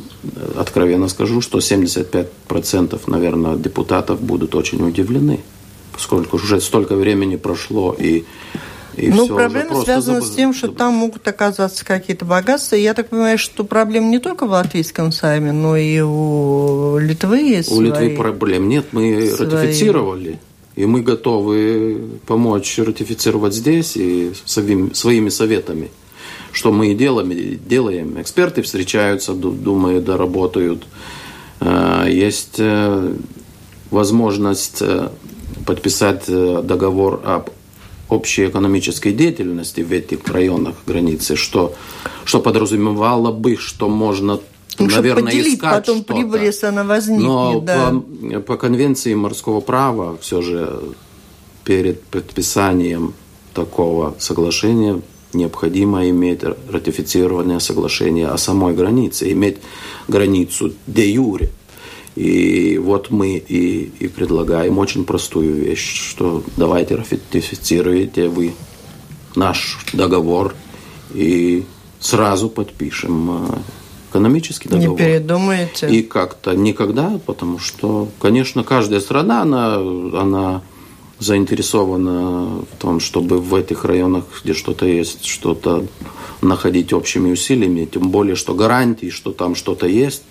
[0.57, 5.41] откровенно скажу, что 75% наверное, депутатов будут очень удивлены
[5.95, 8.25] поскольку уже столько времени прошло и
[8.97, 10.33] и ну, проблема связана забыл...
[10.33, 12.77] с тем, что там могут оказаться какие-то богатства.
[12.77, 17.73] я так понимаю, что проблем не только в латвийском сайме, но и у Литвы есть
[17.73, 17.87] У свои...
[17.87, 19.49] Литвы проблем нет, мы свои...
[19.49, 20.39] ратифицировали.
[20.77, 25.91] И мы готовы помочь ратифицировать здесь и своими, своими советами.
[26.53, 28.21] что мы и делаем, делаем.
[28.21, 30.85] Эксперты встречаются, думаю, доработают.
[31.61, 33.15] Э, есть э,
[33.91, 35.09] возможность э,
[35.67, 37.51] подписать договор об
[38.09, 41.75] общей экономической деятельности в этих районах границы, что,
[42.25, 44.41] что подразумевало бы, что можно
[44.79, 47.27] ну, наверное, поделить искать потом прибыль, если она возникнет.
[47.27, 47.93] Но да.
[48.33, 50.81] по, по конвенции морского права все же
[51.65, 53.15] перед подписанием
[53.55, 55.01] такого соглашения
[55.33, 59.59] необходимо иметь ратифицированное соглашение о самой границе, иметь
[60.09, 61.51] границу де юре.
[62.17, 68.55] И вот мы и, и предлагаем очень простую вещь, что давайте ратифицируйте вы
[69.35, 70.55] наш договор
[71.13, 71.65] и
[71.99, 73.59] сразу подпишем э,
[74.11, 74.91] экономический договор.
[74.91, 75.89] Не передумаете?
[75.91, 80.63] И как-то никогда, потому что, конечно, каждая страна, она, она
[81.19, 85.87] заинтересована в том, чтобы в этих районах, где что-то есть, что-то
[86.43, 90.23] находить общими усилиями, тем более, что гарантии, что там что-то есть,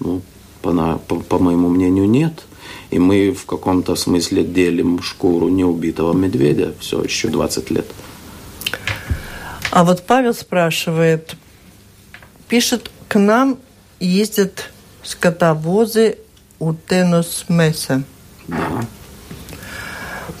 [0.00, 0.20] ну,
[0.64, 2.44] по, по, по моему мнению, нет.
[2.90, 7.86] И мы в каком-то смысле делим шкуру неубитого медведя все еще 20 лет.
[9.70, 11.36] А вот Павел спрашивает,
[12.48, 13.58] пишет, к нам
[14.00, 14.70] ездят
[15.02, 16.18] скотовозы
[16.58, 18.04] у Тенус Месса.
[18.48, 18.86] Да.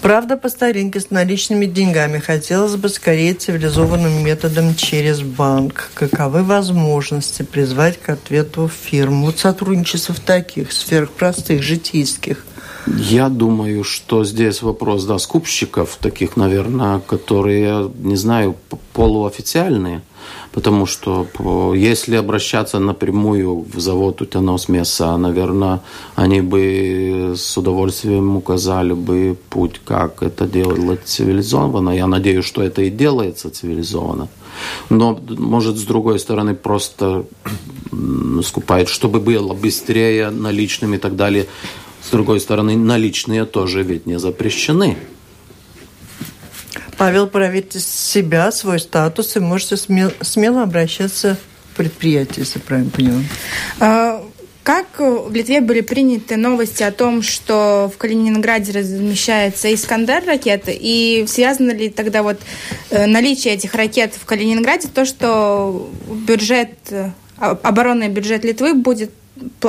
[0.04, 2.18] Правда, по старинке с наличными деньгами.
[2.18, 5.90] Хотелось бы скорее цивилизованным методом через банк.
[5.94, 9.24] Каковы возможности призвать к ответу фирму?
[9.24, 12.44] Вот сотрудничество в таких сферах простых, житейских.
[12.86, 18.56] Я думаю, что здесь вопрос да, скупщиков, таких, наверное, которые, не знаю,
[18.92, 20.02] полуофициальные–
[20.52, 21.26] потому что
[21.74, 25.80] если обращаться напрямую в завод «Утянос мяса», наверное,
[26.14, 31.90] они бы с удовольствием указали бы путь, как это делать цивилизованно.
[31.90, 34.28] Я надеюсь, что это и делается цивилизованно.
[34.90, 37.24] Но, может, с другой стороны, просто
[38.44, 41.46] скупает, чтобы было быстрее наличными и так далее.
[42.04, 44.96] С другой стороны, наличные тоже ведь не запрещены.
[46.98, 51.36] Павел, проверьте себя, свой статус, и можете смело, смело обращаться
[51.72, 53.20] в предприятие, если правильно поняла.
[53.80, 54.24] А,
[54.62, 61.24] как в Литве были приняты новости о том, что в Калининграде размещается Искандер ракеты, и
[61.26, 62.38] связано ли тогда вот
[62.90, 69.10] э, наличие этих ракет в Калининграде то, что бюджет, э, оборонный бюджет Литвы будет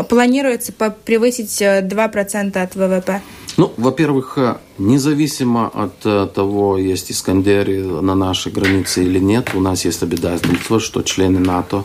[0.08, 3.21] планируется превысить 2% э, от ВВП?
[3.58, 9.62] Ну, во-первых, э, независимо от э, того, есть Искандеры на нашей границе или нет, у
[9.62, 11.84] нас есть обязательство, что члены НАТО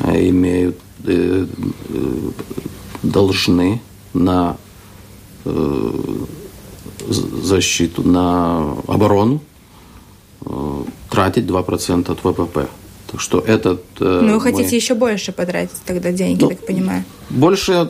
[0.00, 0.76] имеют,
[3.02, 3.80] должны
[4.12, 4.56] на
[7.08, 9.40] защиту, на оборону
[11.10, 12.68] тратить 2% от ВВП.
[13.18, 13.82] Что этот...
[14.00, 17.04] Ну, вы хотите еще больше потратить тогда деньги, ну, так понимаю?
[17.30, 17.88] Больше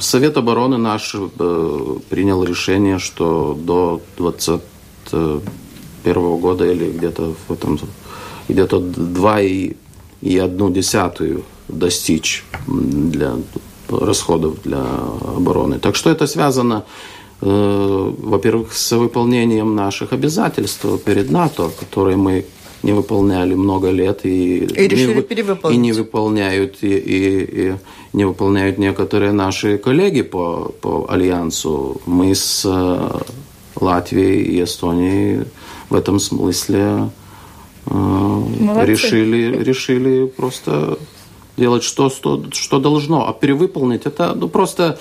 [0.00, 7.78] Совет обороны наш э, принял решение, что до 2021 года или где-то в этом
[8.48, 9.76] где-то 2 и,
[10.20, 13.36] и одну десятую достичь для
[13.88, 14.82] расходов для
[15.36, 15.78] обороны.
[15.78, 16.84] Так что это связано,
[17.40, 22.46] э, во-первых, с выполнением наших обязательств перед НАТО, которые мы
[22.82, 25.76] не выполняли много лет и, и решили не, перевыполнить.
[25.76, 27.74] и не выполняют и, и, и
[28.12, 32.00] не выполняют некоторые наши коллеги по, по альянсу.
[32.06, 33.20] Мы с э,
[33.80, 35.44] Латвией и Эстонией
[35.90, 37.10] в этом смысле
[37.86, 38.42] э,
[38.84, 40.98] решили, решили просто
[41.56, 44.98] делать что, что, что должно, а перевыполнить это ну, просто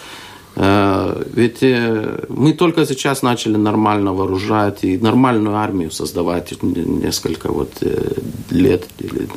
[0.55, 8.13] ведь э, мы только сейчас начали нормально вооружать и нормальную армию создавать несколько вот э,
[8.49, 9.29] лет или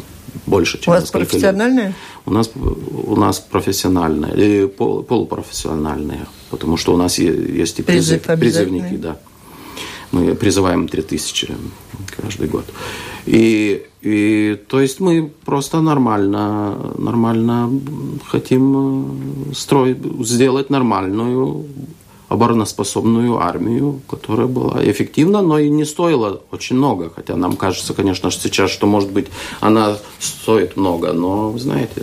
[0.46, 1.86] больше, чем У вас профессиональные?
[1.86, 1.94] Лет.
[2.26, 8.96] У нас, у нас профессиональные, или полупрофессиональные, потому что у нас есть и призыв, призывники,
[8.96, 9.16] да.
[10.10, 11.52] Мы призываем 3000
[12.16, 12.64] каждый год.
[13.26, 17.70] И, и то есть мы просто нормально, нормально
[18.26, 21.64] хотим э, строить, сделать нормальную
[22.28, 27.10] обороноспособную армию, которая была эффективна, но и не стоила очень много.
[27.14, 29.26] Хотя нам кажется, конечно, сейчас, что, может быть,
[29.60, 32.02] она стоит много, но, знаете,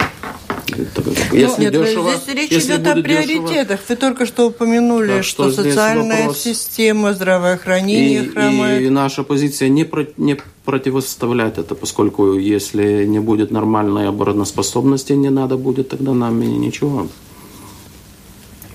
[1.32, 3.80] если Нет, дешево, здесь речь если идет о приоритетах.
[3.80, 6.40] Дешево, Вы только что упомянули, так что, что социальная вопрос...
[6.40, 8.82] система, здравоохранение и, хромает.
[8.82, 15.30] И наша позиция не, про, не противоставлять это, поскольку если не будет нормальной обороноспособности, не
[15.30, 17.08] надо будет тогда нам ничего.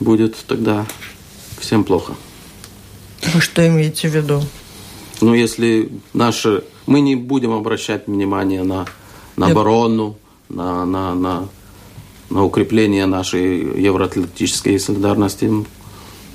[0.01, 0.87] Будет тогда
[1.59, 2.15] всем плохо.
[3.33, 4.43] Вы что имеете в виду?
[5.21, 8.87] Ну, если наши мы не будем обращать внимание на,
[9.37, 10.17] на оборону,
[10.49, 11.49] на, на, на,
[12.31, 15.51] на укрепление нашей евроатлантической солидарности,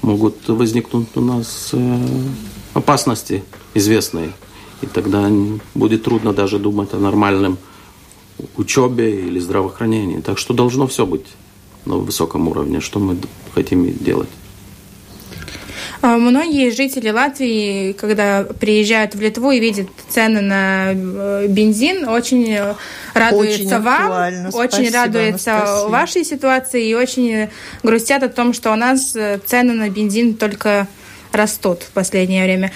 [0.02, 2.00] могут возникнуть у нас э,
[2.74, 4.32] опасности известные.
[4.82, 5.30] И тогда
[5.76, 7.58] будет трудно даже думать о нормальном
[8.58, 10.22] учебе или здравоохранении.
[10.22, 11.28] Так что должно все быть
[11.86, 13.18] на высоком уровне, что мы
[13.54, 14.30] хотим делать.
[16.02, 22.58] А многие жители Латвии, когда приезжают в Литву и видят цены на э, бензин, очень
[23.14, 25.90] радуются очень вам, очень радуются Анастасия.
[25.90, 27.50] вашей ситуации и очень
[27.84, 30.88] грустят о том, что у нас э, цены на бензин только
[31.32, 32.72] растут в последнее время.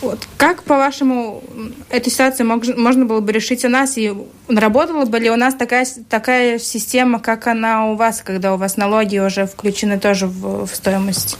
[0.00, 0.18] Вот.
[0.36, 1.44] Как, по-вашему,
[1.88, 3.96] эту ситуацию мог, можно было бы решить у нас?
[3.96, 4.12] И
[4.48, 8.76] работала бы ли у нас такая, такая система, как она у вас, когда у вас
[8.76, 11.38] налоги уже включены тоже в, в стоимость?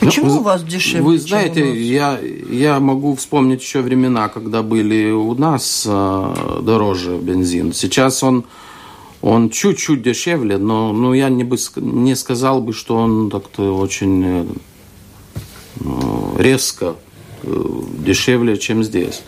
[0.00, 1.02] Почему ну, у вас дешевле?
[1.02, 2.18] Вы знаете, я,
[2.50, 7.72] я могу вспомнить еще времена, когда были у нас э, дороже бензин.
[7.72, 8.44] Сейчас он,
[9.22, 14.24] он чуть-чуть дешевле, но, но я не, бы, не сказал бы, что он так-то очень
[14.24, 14.46] э,
[16.38, 16.94] резко
[17.42, 17.64] Э,
[17.98, 19.22] дешевле, чем здесь.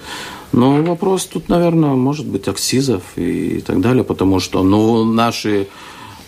[0.52, 5.68] Но вопрос тут, наверное, может быть акцизов и так далее, потому что ну, наши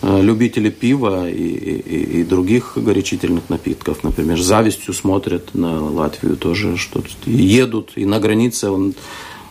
[0.03, 6.77] любители пива и, и, и других горячительных напитков, например, с завистью смотрят на Латвию тоже,
[6.77, 8.95] что едут и на границе он,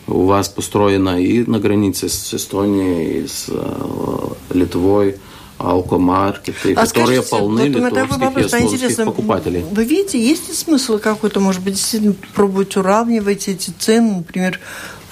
[0.06, 5.16] у вас построено и на границе с Эстонией, и с э, Литвой
[5.58, 9.64] алкомаркеты, а которые скажите, полны вот литовских и покупателей.
[9.70, 14.60] Вы видите, есть ли смысл какой-то, может быть, действительно пробовать уравнивать эти цены, например,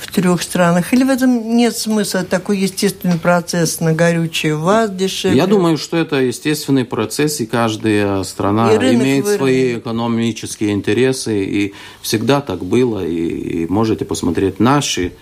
[0.00, 0.92] в трех странах?
[0.92, 2.24] Или в этом нет смысла?
[2.24, 5.36] Такой естественный процесс на горючее у вас дешевле?
[5.36, 9.38] Я думаю, что это естественный процесс, и каждая страна имеет вырвет.
[9.38, 15.12] свои экономические интересы, и всегда так было, и, и можете посмотреть наши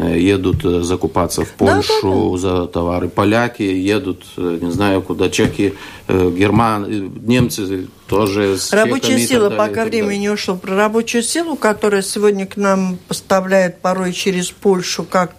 [0.00, 2.38] едут э, закупаться в Польшу да, да, да.
[2.38, 3.08] за товары.
[3.08, 5.74] Поляки едут, э, не знаю куда, чехи,
[6.08, 10.56] герман, немцы тоже с Рабочая сила, далее, пока время не ушло.
[10.56, 15.36] Про рабочую силу, которая сегодня к нам поставляет порой через Польшу, как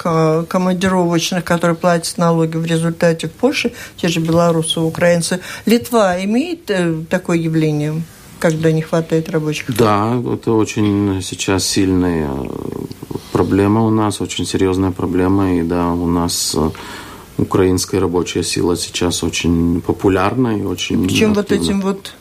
[0.48, 5.42] командировочных, которые платят налоги в результате в Польше, те же белорусы, украинцы.
[5.66, 6.72] Литва имеет
[7.10, 8.02] такое явление?
[8.44, 9.74] Когда не хватает рабочих?
[9.78, 12.30] Да, это очень сейчас сильная
[13.32, 15.56] проблема у нас, очень серьезная проблема.
[15.56, 16.70] И да, у нас э,
[17.38, 21.34] украинская рабочая сила сейчас очень популярна и очень Чем активна.
[21.36, 22.16] вот этим вот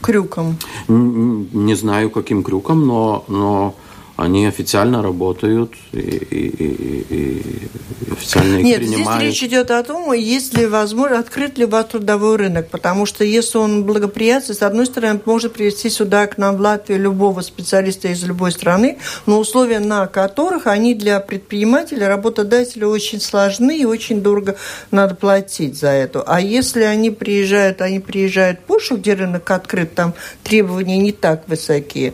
[0.00, 0.56] крюком?
[0.88, 3.76] Не, не знаю, каким крюком, но, но
[4.20, 9.22] они официально работают и, и, и, и официально их Нет, принимают.
[9.22, 13.06] здесь речь идет о том, есть ли возможно, открыт ли у вас трудовой рынок, потому
[13.06, 17.40] что если он благоприятствует, с одной стороны, может привести сюда к нам в Латвию любого
[17.40, 23.86] специалиста из любой страны, но условия на которых они для предпринимателя, работодателя очень сложны и
[23.86, 24.56] очень дорого
[24.90, 26.22] надо платить за это.
[26.26, 30.14] А если они приезжают, они приезжают в Польшу, где рынок открыт, там
[30.44, 32.12] требования не так высокие,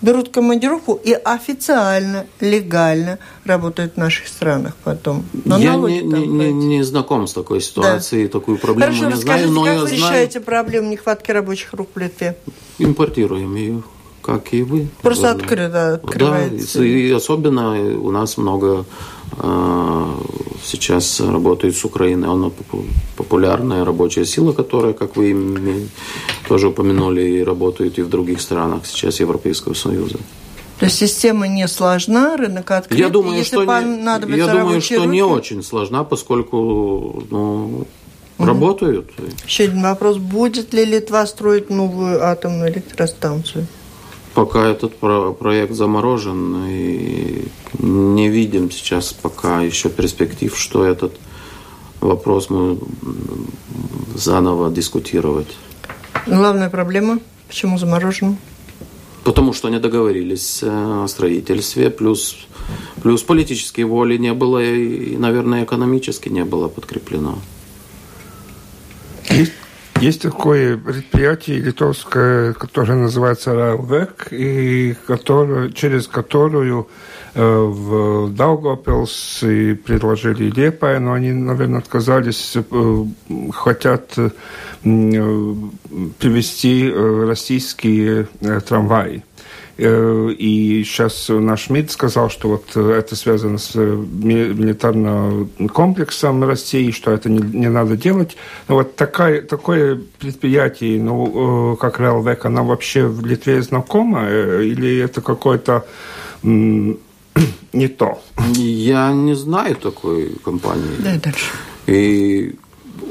[0.00, 5.24] берут командировку и официально, легально работают в наших странах потом.
[5.44, 8.32] Но я не, не, не, не знаком с такой ситуацией, да.
[8.32, 9.50] такую проблему Хорошо, не знаю.
[9.50, 10.00] Но как я вы знаю...
[10.00, 12.36] решаете проблему нехватки рабочих рук в Литве?
[12.78, 13.82] Импортируем ее,
[14.22, 14.88] как и вы.
[15.02, 16.78] Просто открыто открывается.
[16.78, 18.84] Да, и особенно у нас много
[20.62, 22.28] сейчас работает с Украиной.
[22.28, 22.50] Она
[23.16, 25.88] популярная рабочая сила, которая, как вы
[26.48, 30.18] тоже упомянули, и работает и в других странах сейчас Европейского Союза.
[30.78, 33.00] То есть система не сложна, рынок открыт.
[33.00, 37.86] Я думаю, что, не, я думаю, что не очень сложна, поскольку ну,
[38.38, 38.46] угу.
[38.46, 39.10] работают.
[39.44, 40.18] Еще один вопрос.
[40.18, 43.66] Будет ли Литва строить новую атомную электростанцию?
[44.38, 47.48] Пока этот про проект заморожен, и
[47.80, 51.18] не видим сейчас пока еще перспектив, что этот
[52.00, 52.78] вопрос мы
[54.14, 55.48] заново дискутировать.
[56.28, 57.18] Главная проблема,
[57.48, 58.36] почему заморожен?
[59.24, 62.46] Потому что не договорились э, о строительстве, плюс,
[63.02, 67.40] плюс политической воли не было и, наверное, экономически не было подкреплено.
[69.30, 69.52] Есть
[70.00, 76.88] есть такое предприятие литовское, которое называется РАЛВЕК, и которое, через которую
[77.34, 79.40] э, в Даугавпилс
[79.84, 83.04] предложили Лепая, но они, наверное, отказались, э,
[83.52, 84.30] хотят э,
[86.18, 88.28] привести российские
[88.66, 89.24] трамваи.
[89.78, 96.42] Э, и сейчас наш МИД сказал, что вот э, это связано с э, милитарным комплексом
[96.42, 98.36] России, что это не, не надо делать.
[98.66, 104.28] Но вот такая, такое предприятие, ну, как Релвек, оно вообще в Литве знакомо?
[104.28, 105.86] Или это какой-то
[106.42, 108.20] не то.
[108.54, 110.96] Я не знаю такой компании.
[110.98, 111.52] Да, дальше.
[111.86, 112.56] И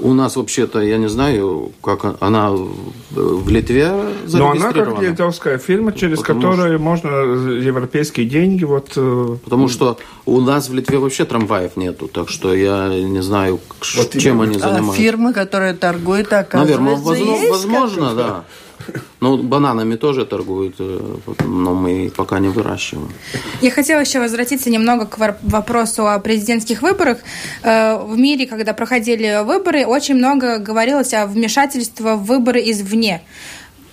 [0.02, 2.52] у нас вообще-то, я не знаю, как она
[3.12, 3.92] в Литве
[4.28, 6.84] Но она как литовская фирма, через Потому которую что...
[6.84, 8.94] можно европейские деньги вот...
[8.96, 13.60] э, Потому что у нас в Литве вообще трамваев нету, так что я не знаю,
[13.96, 14.44] Вот чем именно.
[14.44, 15.02] они А занимаются.
[15.02, 18.44] фирма, которая торгует, Наверное, оказывается, возможно, есть возможно да.
[19.20, 21.16] Ну, бананами тоже торгуют, э,
[21.46, 23.10] но мы пока не выращиваем.
[23.62, 27.18] Я хотела еще возвратиться немного к вопросу о президентских выборах.
[27.64, 33.22] Э, В мире, когда проходили выборы, очень много говорилось о вмешательстве в выборы извне.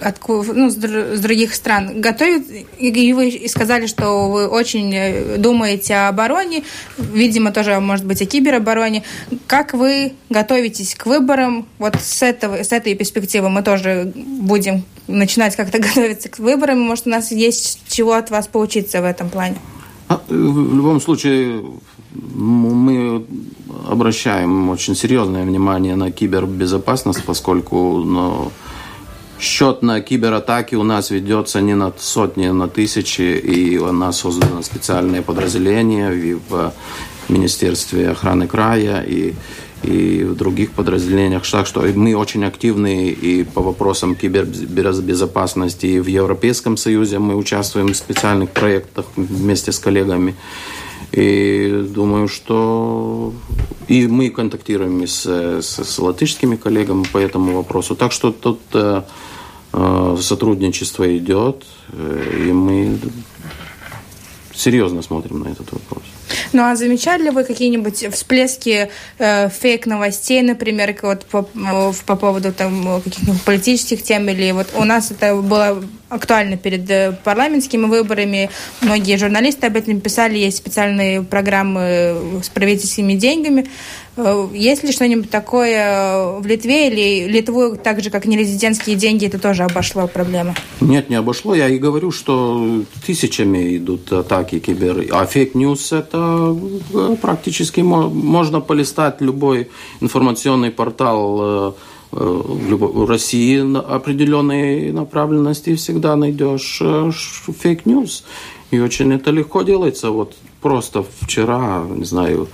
[0.01, 2.45] Отку- ну, с, др- с других стран готовят,
[2.79, 6.65] и вы сказали, что вы очень э, думаете о обороне,
[6.99, 9.03] видимо, тоже, может быть, о киберобороне.
[9.47, 11.67] Как вы готовитесь к выборам?
[11.79, 16.81] Вот с, этого, с этой перспективы мы тоже будем начинать как-то готовиться к выборам.
[16.81, 19.57] Может, у нас есть чего от вас поучиться в этом плане?
[20.09, 21.63] А, э, В любом случае,
[22.15, 23.25] мы
[23.89, 28.53] обращаем очень серьезное внимание на кибербезопасность, поскольку ну,
[29.39, 34.19] счет на кибератаки у нас ведется не на сотни, а на тысячи, и у нас
[34.19, 36.73] создано специальное подразделение в
[37.29, 39.35] Министерстве охраны края, и
[39.85, 41.49] и в других подразделениях.
[41.51, 47.89] Так что мы очень активны и по вопросам кибербезопасности и в Европейском Союзе мы участвуем
[47.89, 50.35] в специальных проектах вместе с коллегами.
[51.15, 53.33] И думаю, что
[53.87, 57.95] и мы контактируем с, с, с латышскими коллегами по этому вопросу.
[57.95, 59.03] Так что тут э,
[59.73, 62.99] э, сотрудничество идет, э, и мы
[64.53, 66.03] серьезно смотрим на этот вопрос.
[66.53, 72.53] Ну а замечали ли вы какие-нибудь всплески э, фейк-новостей, например, вот по, э, по поводу
[72.53, 74.29] там каких-нибудь политических тем?
[74.29, 75.81] Или вот у нас это было
[76.15, 78.51] актуально перед э, парламентскими выборами.
[78.81, 80.39] Многие журналисты об этом писали.
[80.39, 83.67] Есть специальные программы с правительственными деньгами.
[84.17, 89.39] Э, Есть ли что-нибудь такое в Литве или Литву, так же, как нерезидентские деньги, это
[89.39, 90.55] тоже обошло проблема?
[90.81, 91.55] Нет, не обошло.
[91.55, 95.07] Я и говорю, что тысячами идут атаки кибер.
[95.13, 96.57] А fake news это
[96.95, 99.69] э, практически мо- можно полистать любой
[100.01, 101.73] информационный портал э, э,
[102.11, 108.25] в любой- в России на определенной направленности всегда найдешь э, fake news.
[108.71, 110.11] И очень это легко делается.
[110.11, 112.49] Вот просто вчера, не знаю,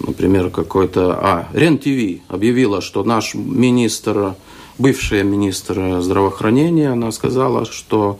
[0.00, 1.18] например, какой-то...
[1.20, 4.34] А, РЕН-ТВ объявила, что наш министр,
[4.78, 8.18] бывшая министр здравоохранения, она сказала, что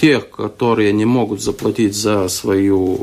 [0.00, 2.96] тех, которые не могут заплатить за свою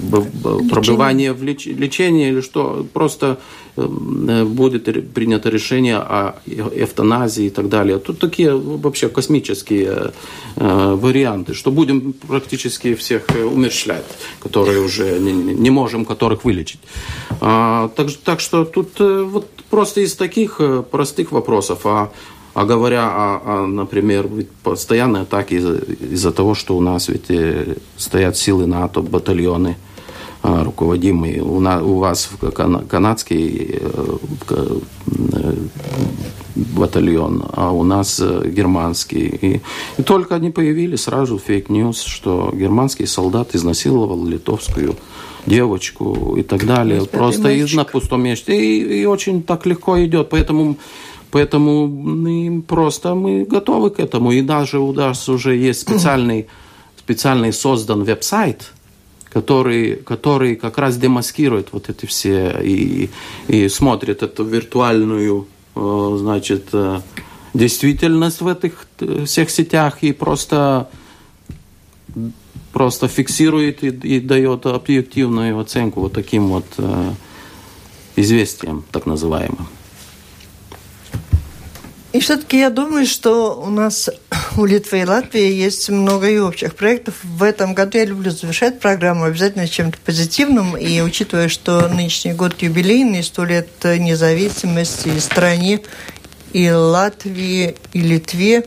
[0.00, 3.38] б- пробывание в леч- лечении или что, просто
[3.76, 7.98] э, будет принято решение о э- эвтаназии и так далее.
[7.98, 10.12] Тут такие вообще космические
[10.56, 14.04] э, варианты, что будем практически всех умерщвлять,
[14.40, 16.80] которые уже не, не- можем которых вылечить.
[17.40, 20.60] А, так, так что тут вот просто из таких
[20.90, 22.10] простых вопросов, а
[22.54, 25.74] а говоря о, о, например, ведь постоянные атаки из-за,
[26.12, 29.76] из-за того, что у нас ведь э, стоят силы НАТО, батальоны
[30.44, 31.42] э, руководимые.
[31.42, 32.30] У, на, у вас
[32.88, 34.78] канадский э,
[36.54, 39.26] батальон, а у нас германский.
[39.26, 39.60] И,
[39.98, 44.94] и только они появились, сразу fake news, что германский солдат изнасиловал литовскую
[45.44, 47.00] девочку и так далее.
[47.00, 48.56] Распятый Просто из, на пустом месте.
[48.56, 50.28] И, и очень так легко идет.
[50.30, 50.76] Поэтому
[51.34, 54.30] Поэтому мы просто мы готовы к этому.
[54.30, 56.46] И даже у нас уже есть специальный,
[56.96, 58.70] специальный создан веб-сайт,
[59.32, 63.10] который, который как раз демаскирует вот эти все и,
[63.48, 67.00] и смотрит эту виртуальную э, значит, э,
[67.52, 70.88] действительность в этих э, всех сетях и просто
[72.72, 77.12] просто фиксирует и, и дает объективную оценку вот таким вот э,
[78.14, 79.66] известиям, так называемым.
[82.14, 84.08] И все-таки я думаю, что у нас
[84.56, 87.16] у Литвы и Латвии есть много и общих проектов.
[87.24, 90.76] В этом году я люблю завершать программу обязательно чем-то позитивным.
[90.76, 95.80] И учитывая, что нынешний год юбилейный, сто лет независимости стране
[96.52, 98.64] и Латвии, и Литве,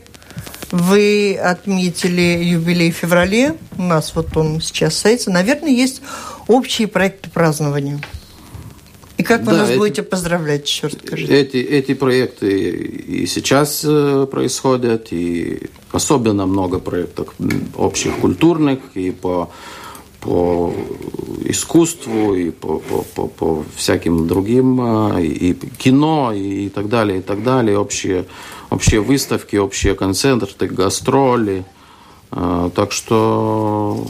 [0.70, 3.54] вы отметили юбилей в феврале.
[3.78, 5.30] У нас вот он сейчас состоится.
[5.30, 6.02] Наверное, есть
[6.48, 7.98] общие проекты празднования.
[9.18, 11.34] И как вы Да, нас эти- будете поздравлять, черт скажите?
[11.34, 17.34] Эти, эти проекты и сейчас э, происходят, и особенно много проектов
[17.76, 19.50] общих культурных, и по,
[20.20, 20.72] по
[21.44, 24.80] искусству, и по, по, по, по всяким другим,
[25.16, 28.24] э, и кино, и так далее, и так далее, общие,
[28.70, 31.64] общие выставки, общие концерты, гастроли.
[32.30, 34.06] А, так что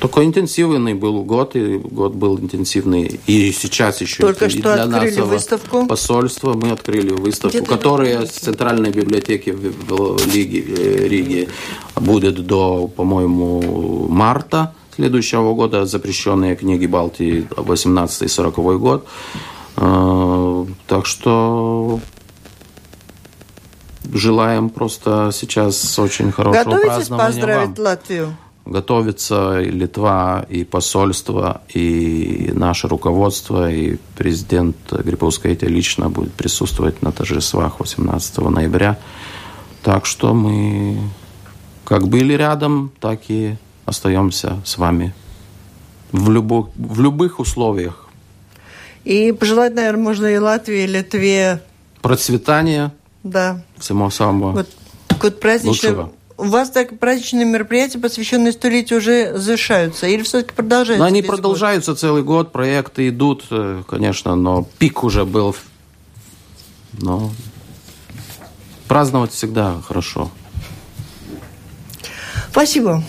[0.00, 3.20] такой интенсивный был год, и год был интенсивный.
[3.26, 5.86] И сейчас еще Только и что для открыли нашего выставку.
[5.86, 11.48] посольства мы открыли выставку, которая с Центральной библиотеки в, в Лиге, э, Риге
[11.96, 15.86] будет до, по-моему, марта следующего года.
[15.86, 19.06] Запрещенные книги Балтии 18-40 год.
[19.76, 22.00] А, так что
[24.12, 27.86] желаем просто сейчас очень хорошего Готовитесь празднования поздравить вам.
[27.86, 28.36] Латвию?
[28.66, 37.10] Готовится и Литва, и посольство, и наше руководство, и президент Грибовская лично будет присутствовать на
[37.10, 38.98] торжествах 18 ноября.
[39.82, 40.98] Так что мы
[41.84, 45.12] как были рядом, так и остаемся с вами
[46.12, 48.08] в, любо, в любых условиях.
[49.04, 51.60] И пожелать, наверное, можно и Латвии, и Литве.
[52.02, 52.92] Процветания.
[53.22, 53.62] Да.
[53.78, 54.68] Всего самого вот,
[55.20, 55.90] вот праздничное...
[55.90, 56.12] лучшего.
[56.38, 60.06] У вас так праздничные мероприятия, посвященные столетию, уже завершаются?
[60.06, 60.98] Или все-таки продолжаются?
[60.98, 61.98] Но они продолжаются год?
[61.98, 65.54] целый год, проекты идут, э, конечно, но пик уже был.
[66.92, 67.30] Но
[68.88, 70.30] праздновать всегда хорошо.
[72.50, 73.04] Спасибо.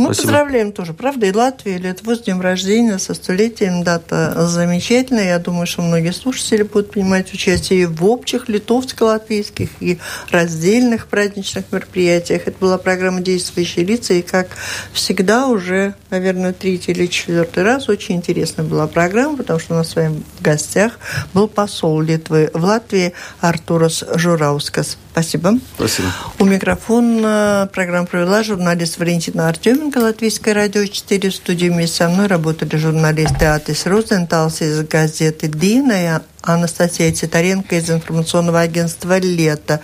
[0.00, 0.22] Мы Спасибо.
[0.22, 3.82] поздравляем тоже, правда, и Латвию, и Литву с днем рождения, со столетием.
[3.82, 5.26] Дата замечательная.
[5.26, 9.98] Я думаю, что многие слушатели будут принимать участие и в общих литовско-латвийских, и
[10.30, 12.42] раздельных праздничных мероприятиях.
[12.46, 14.48] Это была программа «Действующие лица», и, как
[14.94, 19.90] всегда, уже, наверное, третий или четвертый раз очень интересная была программа, потому что у нас
[19.90, 20.98] с вами в гостях
[21.34, 24.96] был посол Литвы в Латвии Артурас Жураускас.
[25.12, 25.58] Спасибо.
[25.74, 26.08] Спасибо.
[26.38, 31.30] У микрофона программу провела журналист Валентина Артеменко, Латвийское радио 4.
[31.30, 37.76] В студии вместе со мной работали журналисты Атис Розенталс из газеты «Дина» и Анастасия Титаренко
[37.76, 39.80] из информационного агентства «Лето».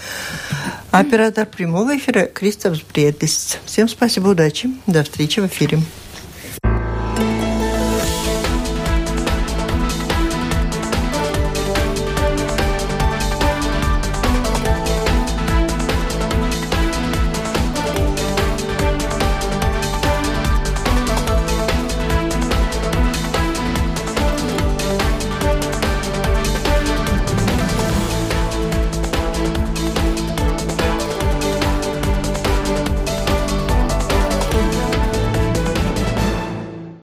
[0.93, 3.59] Оператор прямого эфира Кристоф Бредис.
[3.67, 4.71] Всем спасибо, удачи.
[4.87, 5.81] До встречи в эфире.